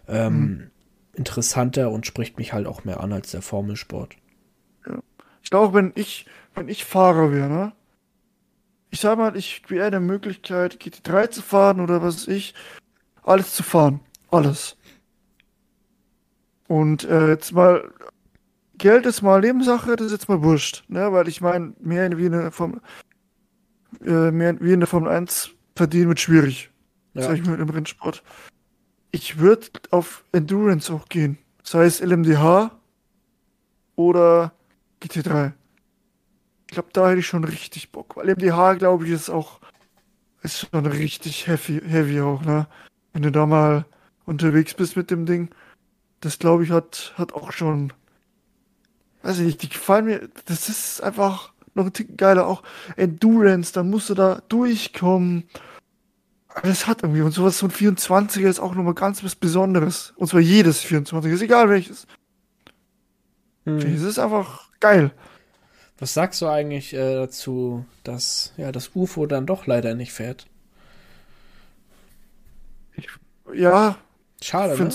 [0.08, 0.70] ähm, hm.
[1.14, 4.16] Interessanter und spricht mich halt auch mehr an als der Formelsport.
[4.86, 4.98] Ja.
[5.42, 7.72] Ich glaube, wenn ich, wenn ich Fahrer wäre, ne?
[8.90, 12.54] Ich sag mal, ich wäre der Möglichkeit, GT3 zu fahren oder was weiß ich,
[13.22, 14.00] alles zu fahren.
[14.30, 14.76] Alles.
[16.68, 17.90] Und äh, jetzt mal
[18.78, 21.12] Geld ist mal Nebensache, das ist jetzt mal wurscht, ne?
[21.12, 22.80] Weil ich meine, mehr wie in der Formel,
[24.04, 26.70] äh, mehr wie in der Formel 1 verdienen wird schwierig.
[27.14, 27.22] Ja.
[27.22, 28.22] Sag ich mal im Rennsport.
[29.12, 31.38] Ich würde auf Endurance auch gehen.
[31.62, 32.72] Sei es LMDH
[33.94, 34.52] oder
[35.00, 35.52] GT3.
[36.66, 38.16] Ich glaube, da hätte ich schon richtig Bock.
[38.16, 39.60] Weil LMDH, glaube ich, ist auch
[40.42, 42.66] ist schon richtig heavy, heavy auch, ne?
[43.12, 43.84] Wenn du da mal
[44.24, 45.50] unterwegs bist mit dem Ding.
[46.20, 47.92] Das glaube ich hat, hat auch schon
[49.22, 52.46] weiß ich nicht, die gefallen mir, das ist einfach noch ein Tick geiler.
[52.46, 52.62] Auch
[52.96, 55.44] Endurance, dann musst du da durchkommen.
[56.54, 60.12] Aber das hat irgendwie, und sowas, so ein 24er ist auch nochmal ganz was Besonderes.
[60.16, 62.06] Und zwar jedes 24er, ist egal welches.
[63.64, 63.80] Hm.
[63.80, 65.12] Das ist einfach geil.
[65.98, 70.46] Was sagst du eigentlich äh, dazu, dass ja das UFO dann doch leider nicht fährt?
[72.96, 73.08] Ich,
[73.54, 73.96] ja.
[74.42, 74.90] Schade, ne?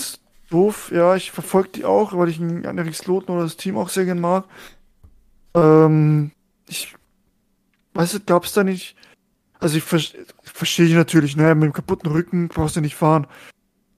[0.50, 0.90] doof.
[0.94, 4.04] Ja, ich verfolge die auch, weil ich einen Jan-Erik Sloten oder das Team auch sehr
[4.04, 4.44] gern mag.
[5.54, 6.30] Ähm,
[6.66, 6.94] ich
[7.94, 8.96] weiß nicht, gab es da nicht.
[9.60, 10.00] Also ich ver
[10.42, 13.26] verstehe ich natürlich, ne, mit dem kaputten Rücken brauchst du nicht fahren.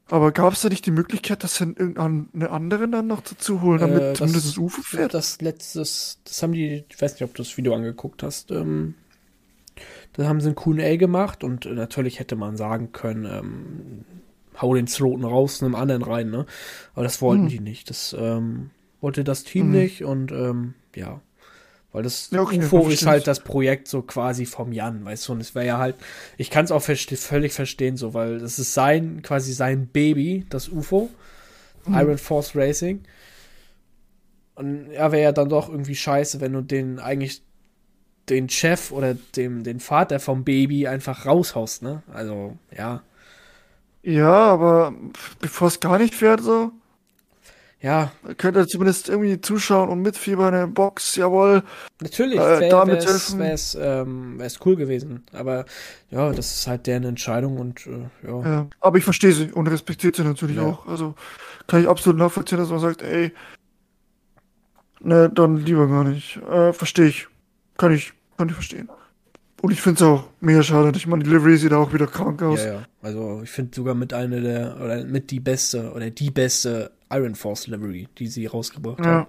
[0.09, 3.79] Aber gab es da nicht die Möglichkeit, das in irgendeine anderen dann noch dazu holen,
[3.79, 5.15] damit äh, zumindest das UFO fährt?
[5.15, 8.95] Das letztes, das haben die, ich weiß nicht, ob du das Video angeguckt hast, ähm,
[10.15, 14.05] da haben sie ein Q&A gemacht und äh, natürlich hätte man sagen können, ähm,
[14.61, 16.45] hau den Sloten raus, einem anderen rein, ne?
[16.95, 17.49] Aber das wollten mhm.
[17.49, 17.89] die nicht.
[17.89, 19.73] Das ähm, wollte das Team mhm.
[19.73, 21.21] nicht und ähm, ja.
[21.93, 25.41] Weil das okay, UFO ist halt das Projekt so quasi vom Jan, weißt du, und
[25.41, 25.97] es wäre ja halt,
[26.37, 30.47] ich kann es auch verste völlig verstehen, so, weil das ist sein, quasi sein Baby,
[30.51, 31.11] das UFO,
[31.87, 31.95] mhm.
[31.95, 33.03] Iron Force Racing.
[34.55, 37.43] Und ja, wäre ja dann doch irgendwie scheiße, wenn du den eigentlich
[38.29, 42.03] den Chef oder dem, den Vater vom Baby einfach raushaust, ne?
[42.13, 43.03] Also, ja.
[44.03, 44.95] Ja, aber
[45.41, 46.71] bevor es gar nicht fährt, so.
[47.83, 48.13] Ja.
[48.37, 51.63] Könnt ihr zumindest irgendwie zuschauen und mitfiebern in der Box, jawohl.
[52.01, 55.25] Natürlich, äh, damit wär's, wär's, ähm, cool gewesen.
[55.33, 55.65] Aber
[56.11, 58.43] ja, das ist halt deren Entscheidung und äh, ja.
[58.43, 58.67] ja.
[58.81, 60.65] Aber ich verstehe sie und respektiere sie natürlich ja.
[60.65, 60.87] auch.
[60.87, 61.15] Also
[61.67, 63.33] kann ich absolut nachvollziehen, dass man sagt, ey,
[65.01, 66.37] ne, dann lieber gar nicht.
[66.51, 67.29] Äh, verstehe ich.
[67.79, 68.91] Kann ich, kann ich verstehen.
[69.63, 70.93] Und ich finde es auch mega schade.
[70.97, 72.63] Ich meine, die Livery sieht auch wieder krank aus.
[72.63, 72.83] Ja, ja.
[73.03, 77.35] Also ich finde sogar mit einer der, oder mit die beste, oder die beste Iron
[77.35, 79.07] Force Livery, die sie rausgebracht ja.
[79.07, 79.27] haben.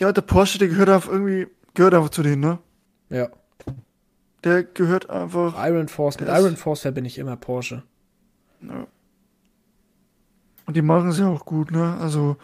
[0.00, 2.58] Ja, der Porsche, der gehört einfach irgendwie, gehört einfach zu denen, ne?
[3.10, 3.28] Ja.
[4.44, 5.54] Der gehört einfach.
[5.66, 7.82] Iron Force, mit Iron Force verbinde ich immer Porsche.
[8.60, 8.86] Ja.
[10.66, 11.96] Und die machen sie auch gut, ne?
[12.00, 12.36] Also,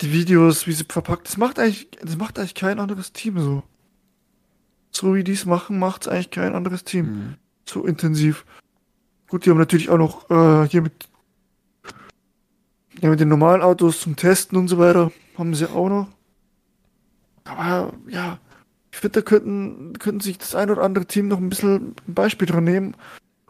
[0.00, 3.62] die Videos, wie sie verpackt, das macht eigentlich, das macht eigentlich kein anderes Team so
[4.96, 7.06] so wie die es machen, macht es eigentlich kein anderes Team.
[7.06, 7.34] Mhm.
[7.68, 8.44] So intensiv.
[9.28, 11.08] Gut, die haben natürlich auch noch äh, hier mit,
[13.00, 16.08] ja, mit den normalen Autos zum Testen und so weiter, haben sie auch noch.
[17.44, 18.38] Aber ja,
[18.90, 22.14] ich finde, da könnten, könnten sich das ein oder andere Team noch ein bisschen ein
[22.14, 22.96] Beispiel dran nehmen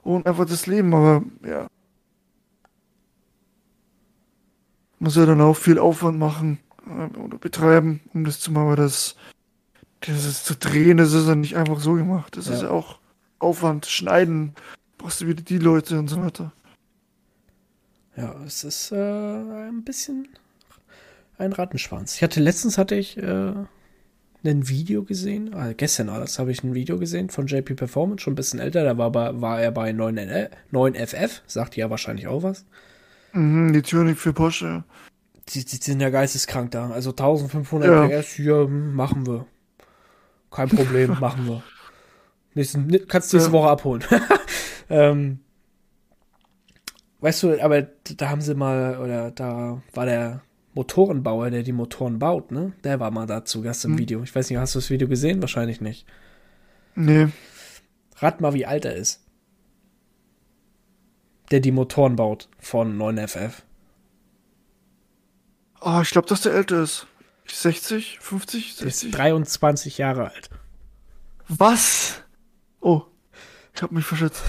[0.02, 1.66] und einfach das Leben, aber ja.
[4.98, 8.76] Muss ja dann auch viel Aufwand machen äh, oder betreiben, um das zu machen, aber
[8.76, 9.16] das
[10.00, 12.36] das ist zu drehen, das ist ja nicht einfach so gemacht.
[12.36, 12.54] Das ja.
[12.54, 12.98] ist ja auch
[13.38, 14.54] Aufwand, schneiden,
[14.98, 16.52] brauchst du wieder die Leute und so weiter.
[18.16, 20.28] Ja, es ist äh, ein bisschen
[21.38, 22.14] ein Rattenschwanz.
[22.16, 23.52] Ich hatte letztens hatte ich äh,
[24.44, 28.32] ein Video gesehen, ah, gestern alles habe ich ein Video gesehen von JP Performance, schon
[28.32, 30.18] ein bisschen älter, da war, bei, war er bei 9,
[30.72, 32.64] 9FF, sagt ja wahrscheinlich auch was.
[33.32, 34.84] Mhm, die Tuning für Porsche.
[35.48, 38.20] Die, die sind ja geisteskrank da, also 1500 Ja.
[38.20, 39.46] PS, hier hm, machen wir.
[40.50, 41.62] Kein Problem, machen wir.
[42.54, 43.58] Nächsten, ne- kannst du nächste Ja.
[43.58, 44.04] Woche abholen.
[44.90, 45.40] ähm,
[47.26, 50.42] weißt du, aber da haben sie mal, oder da war der
[50.74, 52.72] Motorenbauer, der die Motoren baut, ne?
[52.84, 53.98] Der war mal da zu Gast im Hm.
[53.98, 54.22] Video.
[54.22, 55.40] Ich weiß nicht, hast du das Video gesehen?
[55.40, 56.06] Wahrscheinlich nicht.
[56.94, 57.26] Nee.
[58.18, 59.24] Rat mal, wie alt er ist.
[61.50, 63.54] Der die Motoren baut von 9FF.
[65.80, 67.08] Oh, ich glaube, dass der älter ist.
[67.48, 69.10] 60, 50, Der ist 60.
[69.10, 70.50] 23 Jahre alt.
[71.48, 72.22] Was?
[72.80, 73.02] Oh,
[73.74, 74.44] ich habe mich verschätzt.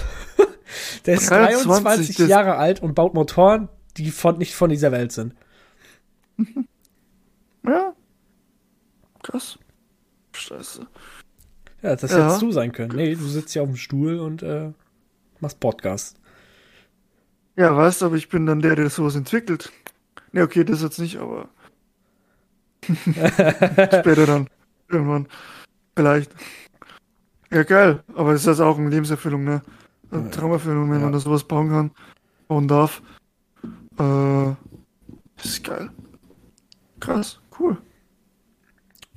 [1.06, 4.92] Der ist 23, 23 das- Jahre alt und baut Motoren, die von, nicht von dieser
[4.92, 5.34] Welt sind.
[7.66, 7.94] Ja.
[9.24, 9.60] Krass.
[10.34, 10.88] Scheiße.
[11.82, 12.24] Ja, das Ja.
[12.26, 12.96] hättest du sein können.
[12.96, 14.72] Nee, du sitzt hier auf dem Stuhl und äh,
[15.42, 16.18] machst Podcast.
[17.58, 19.70] Ja, weißt du, aber ich bin dann der, der sowas entwickelt.
[20.32, 21.50] Nee, okay, das jetzt nicht, aber.
[22.88, 24.48] Später dann.
[24.90, 25.28] Irgendwann.
[25.96, 26.32] Vielleicht.
[27.52, 28.02] Ja, geil.
[28.16, 29.62] Aber das ist also auch eine Lebenserfüllung, ne?
[30.12, 30.32] Eine.
[30.32, 31.04] Traumerfüllung, wenn Ja.
[31.06, 31.92] man da sowas bauen kann.
[32.48, 33.02] Bauen darf.
[34.00, 34.54] Äh,
[35.38, 35.90] das ist geil.
[37.00, 37.78] Krass, cool.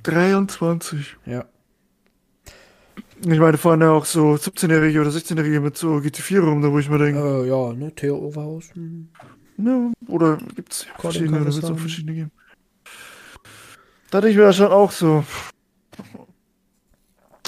[0.03, 1.17] 23.
[1.27, 1.45] Ja.
[3.23, 6.79] Ich meine, fahren ja auch so 17-Jährige oder 16-Jährige mit so GT4 rum, da wo
[6.79, 8.71] ich mir denke, Äh, ja, ne, Theo Overhaus.
[9.57, 12.31] ne, oder gibt's ja verschiedene, oder wird's auch verschiedene geben.
[14.11, 15.23] Da denke ich mir ja schon auch so.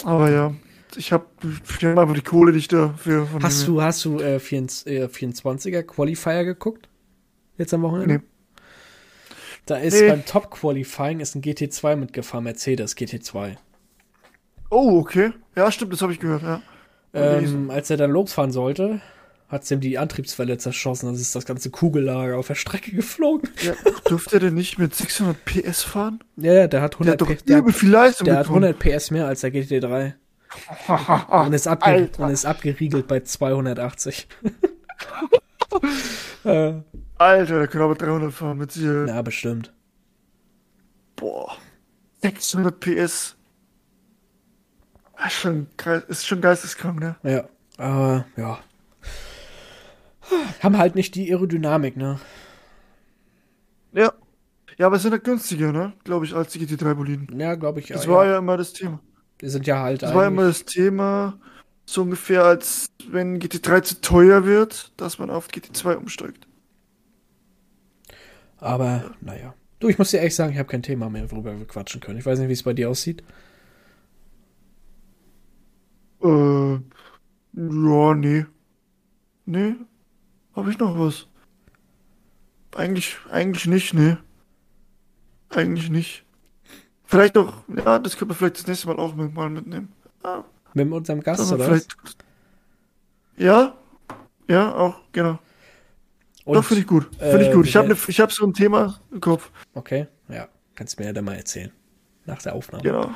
[0.04, 0.52] Aber ja,
[0.96, 4.04] ich hab, ich hab einfach die Kohle, die ich da für von Hast du, hast
[4.04, 6.88] du äh, 24, äh, 24er Qualifier geguckt?
[7.58, 8.14] Jetzt am Wochenende?
[8.16, 8.20] Nee.
[9.66, 10.08] Da ist Nee.
[10.08, 13.56] beim Top Qualifying ist ein GT2 mitgefahren, Mercedes GT2.
[14.70, 15.32] Oh, okay.
[15.54, 16.62] Ja, stimmt, das habe ich gehört, ja.
[17.14, 19.00] Ähm, als er dann losfahren sollte,
[19.48, 21.06] hat ihm die Antriebswelle zerschossen.
[21.06, 23.50] Dann ist das ganze Kugellager auf der Strecke geflogen.
[23.62, 23.74] ja.
[24.08, 26.24] Dürfte der nicht mit 600 PS fahren?
[26.38, 28.36] Ja, ja, der hat Der 100, hat doch P- der, übel hat, viel Leistung der
[28.38, 28.64] hat bekommen.
[28.64, 30.14] 100 PS mehr als der GT3
[31.28, 32.24] und ist, Alter.
[32.24, 34.28] und ist abgeriegelt bei 280.
[36.44, 36.74] äh,
[37.18, 39.08] Alter, der kann aber 300 fahren mit Sicherheit.
[39.08, 39.72] ja, bestimmt.
[41.16, 41.56] Boah.
[42.22, 43.36] 600 PS.
[45.24, 45.68] Ist schon,
[46.08, 47.16] ist schon geisteskrank, ne?
[47.22, 47.48] Ja,
[47.78, 48.58] aber ja.
[50.62, 52.18] Haben halt nicht die Aerodynamik, ne?
[53.92, 54.12] Ja.
[54.78, 55.92] Ja, aber sind halt günstiger, ne?
[56.04, 57.38] Glaube ich, als die GT3-Boliden.
[57.38, 57.88] Ja, glaube ich.
[57.88, 58.32] Das ja, war ja.
[58.32, 59.00] ja immer das Thema.
[59.42, 61.38] Die sind ja halt Das war immer das Thema,
[61.84, 66.46] so ungefähr, als wenn GT3 zu teuer wird, dass man auf GT2 umsteigt.
[68.58, 69.54] Aber, naja.
[69.80, 72.18] Du, ich muss dir ehrlich sagen, ich habe kein Thema mehr, worüber wir quatschen können.
[72.18, 73.24] Ich weiß nicht, wie es bei dir aussieht.
[76.22, 78.46] Äh, ja, nee.
[79.44, 79.74] Nee.
[80.54, 81.26] Habe ich noch was?
[82.76, 84.16] Eigentlich, eigentlich nicht, nee.
[85.50, 86.24] Eigentlich nicht.
[87.12, 89.92] Vielleicht noch, ja, das können wir vielleicht das nächste Mal auch mal mitnehmen.
[90.24, 91.58] Ja, Mit unserem Gast, oder?
[91.58, 91.66] was?
[91.66, 91.96] vielleicht.
[93.36, 93.74] Ja,
[94.48, 95.38] ja, auch, genau.
[96.46, 97.10] Und, Doch, finde ich gut.
[97.18, 97.66] Finde äh, ich gut.
[97.66, 99.50] Ich habe ne, ich hab so ein Thema im Kopf.
[99.74, 100.48] Okay, ja.
[100.74, 101.70] Kannst mir ja dann mal erzählen.
[102.24, 102.82] Nach der Aufnahme.
[102.82, 103.10] Genau.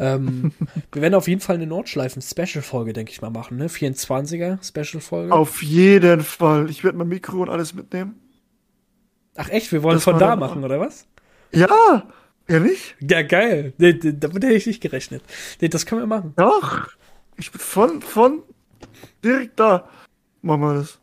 [0.00, 0.50] Ähm,
[0.92, 3.68] wir werden auf jeden Fall eine Nordschleifen-Special-Folge, denke ich mal, machen, ne?
[3.68, 5.32] 24er-Special-Folge.
[5.32, 6.68] Auf jeden Fall.
[6.70, 8.20] Ich werde mein Mikro und alles mitnehmen.
[9.36, 11.06] Ach echt, wir wollen Das von da machen, oder was?
[11.52, 12.02] Ja,
[12.48, 12.96] ja nicht?
[13.00, 13.72] Ja, geil.
[13.78, 15.22] Nee, damit hätte ich nicht gerechnet.
[15.60, 16.32] Nee, das können wir machen.
[16.36, 16.88] Doch.
[17.36, 18.42] Ich bin von, von
[19.24, 19.88] direkt da.
[20.42, 20.98] Machen wir das.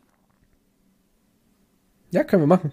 [2.10, 2.72] Ja, können wir machen.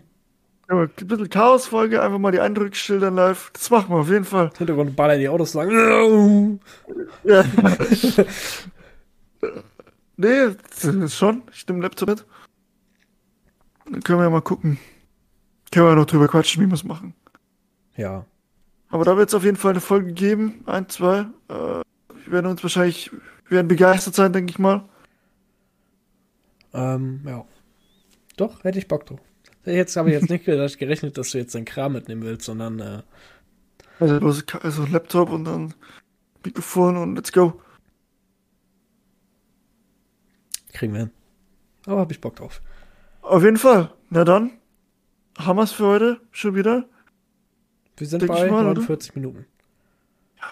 [0.70, 3.52] Ja, ein bisschen Chaos-Folge, einfach mal die Eindrücke schildern live.
[3.54, 4.52] Das machen wir auf jeden Fall.
[4.58, 6.60] Hintergrund ballern die Autos lang.
[7.24, 7.44] Ja.
[10.18, 11.44] nee, das ist schon.
[11.52, 12.26] Ich nehme Laptop mit.
[13.86, 14.80] Dann können wir ja mal gucken.
[15.72, 17.14] Können wir noch drüber quatschen, wie wir es machen.
[17.98, 18.26] Ja.
[18.94, 20.62] Aber da wird es auf jeden Fall eine Folge geben.
[20.68, 21.22] Ein, zwei.
[21.50, 21.84] Äh, wir
[22.28, 23.12] werden uns wahrscheinlich,
[23.48, 24.88] wir werden begeistert sein, denke ich mal.
[26.74, 27.44] Ähm, ja.
[28.38, 29.20] Doch, hätte ich Bock drauf.
[29.66, 32.80] Jetzt habe ich jetzt nicht gedacht- gerechnet, dass du jetzt deinen Kram mitnehmen willst, sondern
[32.80, 33.02] äh,
[34.00, 34.20] Also,
[34.62, 35.74] also Laptop und dann
[36.46, 37.60] Mikrofon und let's go.
[40.74, 41.12] kriegen wir hin.
[41.86, 42.62] Aber habe ich Bock drauf.
[43.22, 43.92] Auf jeden Fall.
[44.10, 44.52] Na dann,
[45.38, 46.86] haben wir's für heute schon wieder.
[47.98, 48.74] Wir sind Denk bei mal, oder?
[48.76, 49.46] 49 Minuten.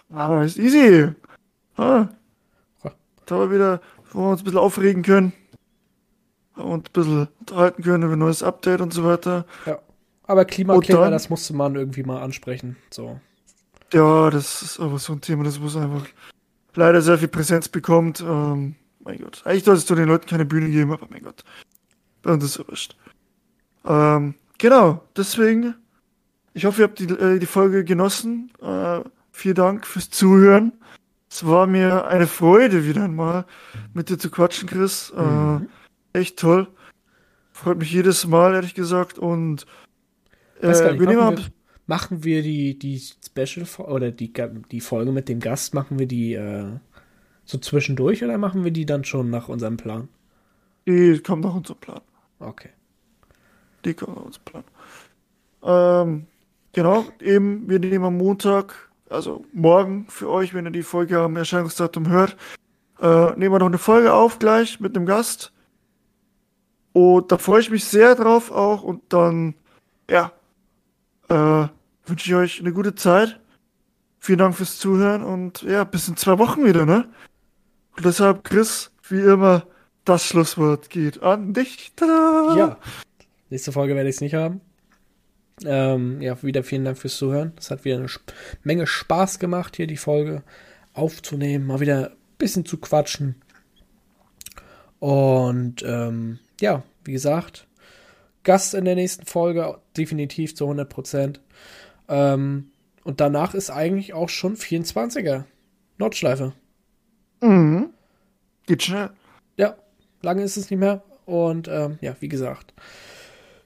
[0.09, 1.09] Aber ist easy.
[1.75, 2.07] Ah.
[2.83, 2.91] Ja.
[3.25, 3.81] Da haben wir wieder,
[4.11, 5.33] wo wir uns ein bisschen aufregen können.
[6.55, 9.45] Und ein bisschen unterhalten können über ein neues Update und so weiter.
[9.65, 9.79] Ja.
[10.23, 12.77] Aber Klimakleber, Und das musste man irgendwie mal ansprechen.
[12.89, 13.19] So.
[13.93, 16.05] Ja, das ist aber so ein Thema, das muss einfach
[16.75, 18.21] leider sehr viel Präsenz bekommt.
[18.21, 19.41] Ähm, mein Gott.
[19.45, 21.43] Eigentlich solltest du den Leuten keine Bühne geben, aber mein Gott.
[22.21, 22.95] Bei uns ist es wurscht.
[23.85, 25.75] Ähm, genau, deswegen,
[26.53, 28.51] ich hoffe, ihr habt die, äh, die Folge genossen.
[28.61, 30.73] Äh, vielen Dank fürs Zuhören.
[31.29, 33.45] Es war mir eine Freude, wieder einmal
[33.93, 35.13] mit dir zu quatschen, Chris.
[35.15, 35.69] Äh, mhm.
[36.11, 36.67] echt toll.
[37.53, 39.17] Freut mich jedes Mal, ehrlich gesagt.
[39.17, 39.65] Und
[40.61, 41.45] äh, nicht, wir machen, wir,
[41.87, 44.33] machen wir die, die Special oder die,
[44.71, 46.65] die Folge mit dem Gast, machen wir die äh,
[47.45, 50.09] so zwischendurch oder machen wir die dann schon nach unserem Plan?
[50.85, 52.01] Die kommt nach unserem Plan.
[52.39, 52.69] Okay.
[53.85, 54.63] Die kommt nach unserem Plan.
[55.63, 56.27] Ähm,
[56.73, 61.35] genau, eben, wir nehmen am Montag, also morgen für euch, wenn ihr die Folge am
[61.35, 62.37] Erscheinungsdatum hört,
[63.01, 65.51] äh, nehmen wir noch eine Folge auf gleich mit einem Gast.
[66.93, 68.83] Und da freue ich mich sehr drauf auch.
[68.83, 69.55] Und dann,
[70.09, 70.31] ja,
[71.29, 71.67] äh,
[72.05, 73.39] wünsche ich euch eine gute Zeit.
[74.19, 77.09] Vielen Dank fürs Zuhören und ja, bis in zwei Wochen wieder, ne?
[77.97, 79.65] Und deshalb, Chris, wie immer,
[80.05, 81.93] das Schlusswort geht an dich.
[81.95, 82.55] Tada!
[82.55, 82.77] Ja,
[83.49, 84.61] nächste Folge werde ich es nicht haben.
[85.65, 87.53] Ähm, ja, wieder vielen Dank fürs Zuhören.
[87.57, 88.07] Es hat wieder eine
[88.63, 90.43] Menge Spaß gemacht, hier die Folge
[90.93, 93.35] aufzunehmen, mal wieder ein bisschen zu quatschen.
[94.99, 97.67] Und ähm, ja, wie gesagt,
[98.43, 101.41] Gast in der nächsten Folge, definitiv zu 100 Prozent.
[102.07, 102.71] Ähm,
[103.03, 105.45] und danach ist eigentlich auch schon 24er
[105.97, 106.53] Nordschleife.
[107.41, 107.89] Mhm.
[108.65, 109.11] Geht schnell.
[109.57, 109.75] Ja,
[110.21, 111.03] lange ist es nicht mehr.
[111.25, 112.73] Und ähm, ja, wie gesagt,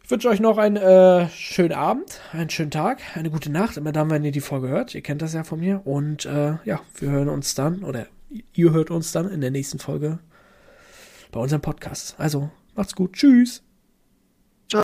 [0.06, 3.92] ich wünsche euch noch einen äh, schönen Abend, einen schönen Tag, eine gute Nacht, immer
[3.92, 4.94] dann, wenn ihr die Folge hört.
[4.94, 5.82] Ihr kennt das ja von mir.
[5.84, 8.06] Und äh, ja, wir hören uns dann, oder
[8.54, 10.20] ihr hört uns dann in der nächsten Folge
[11.32, 12.14] bei unserem Podcast.
[12.20, 13.14] Also, macht's gut.
[13.14, 13.65] Tschüss.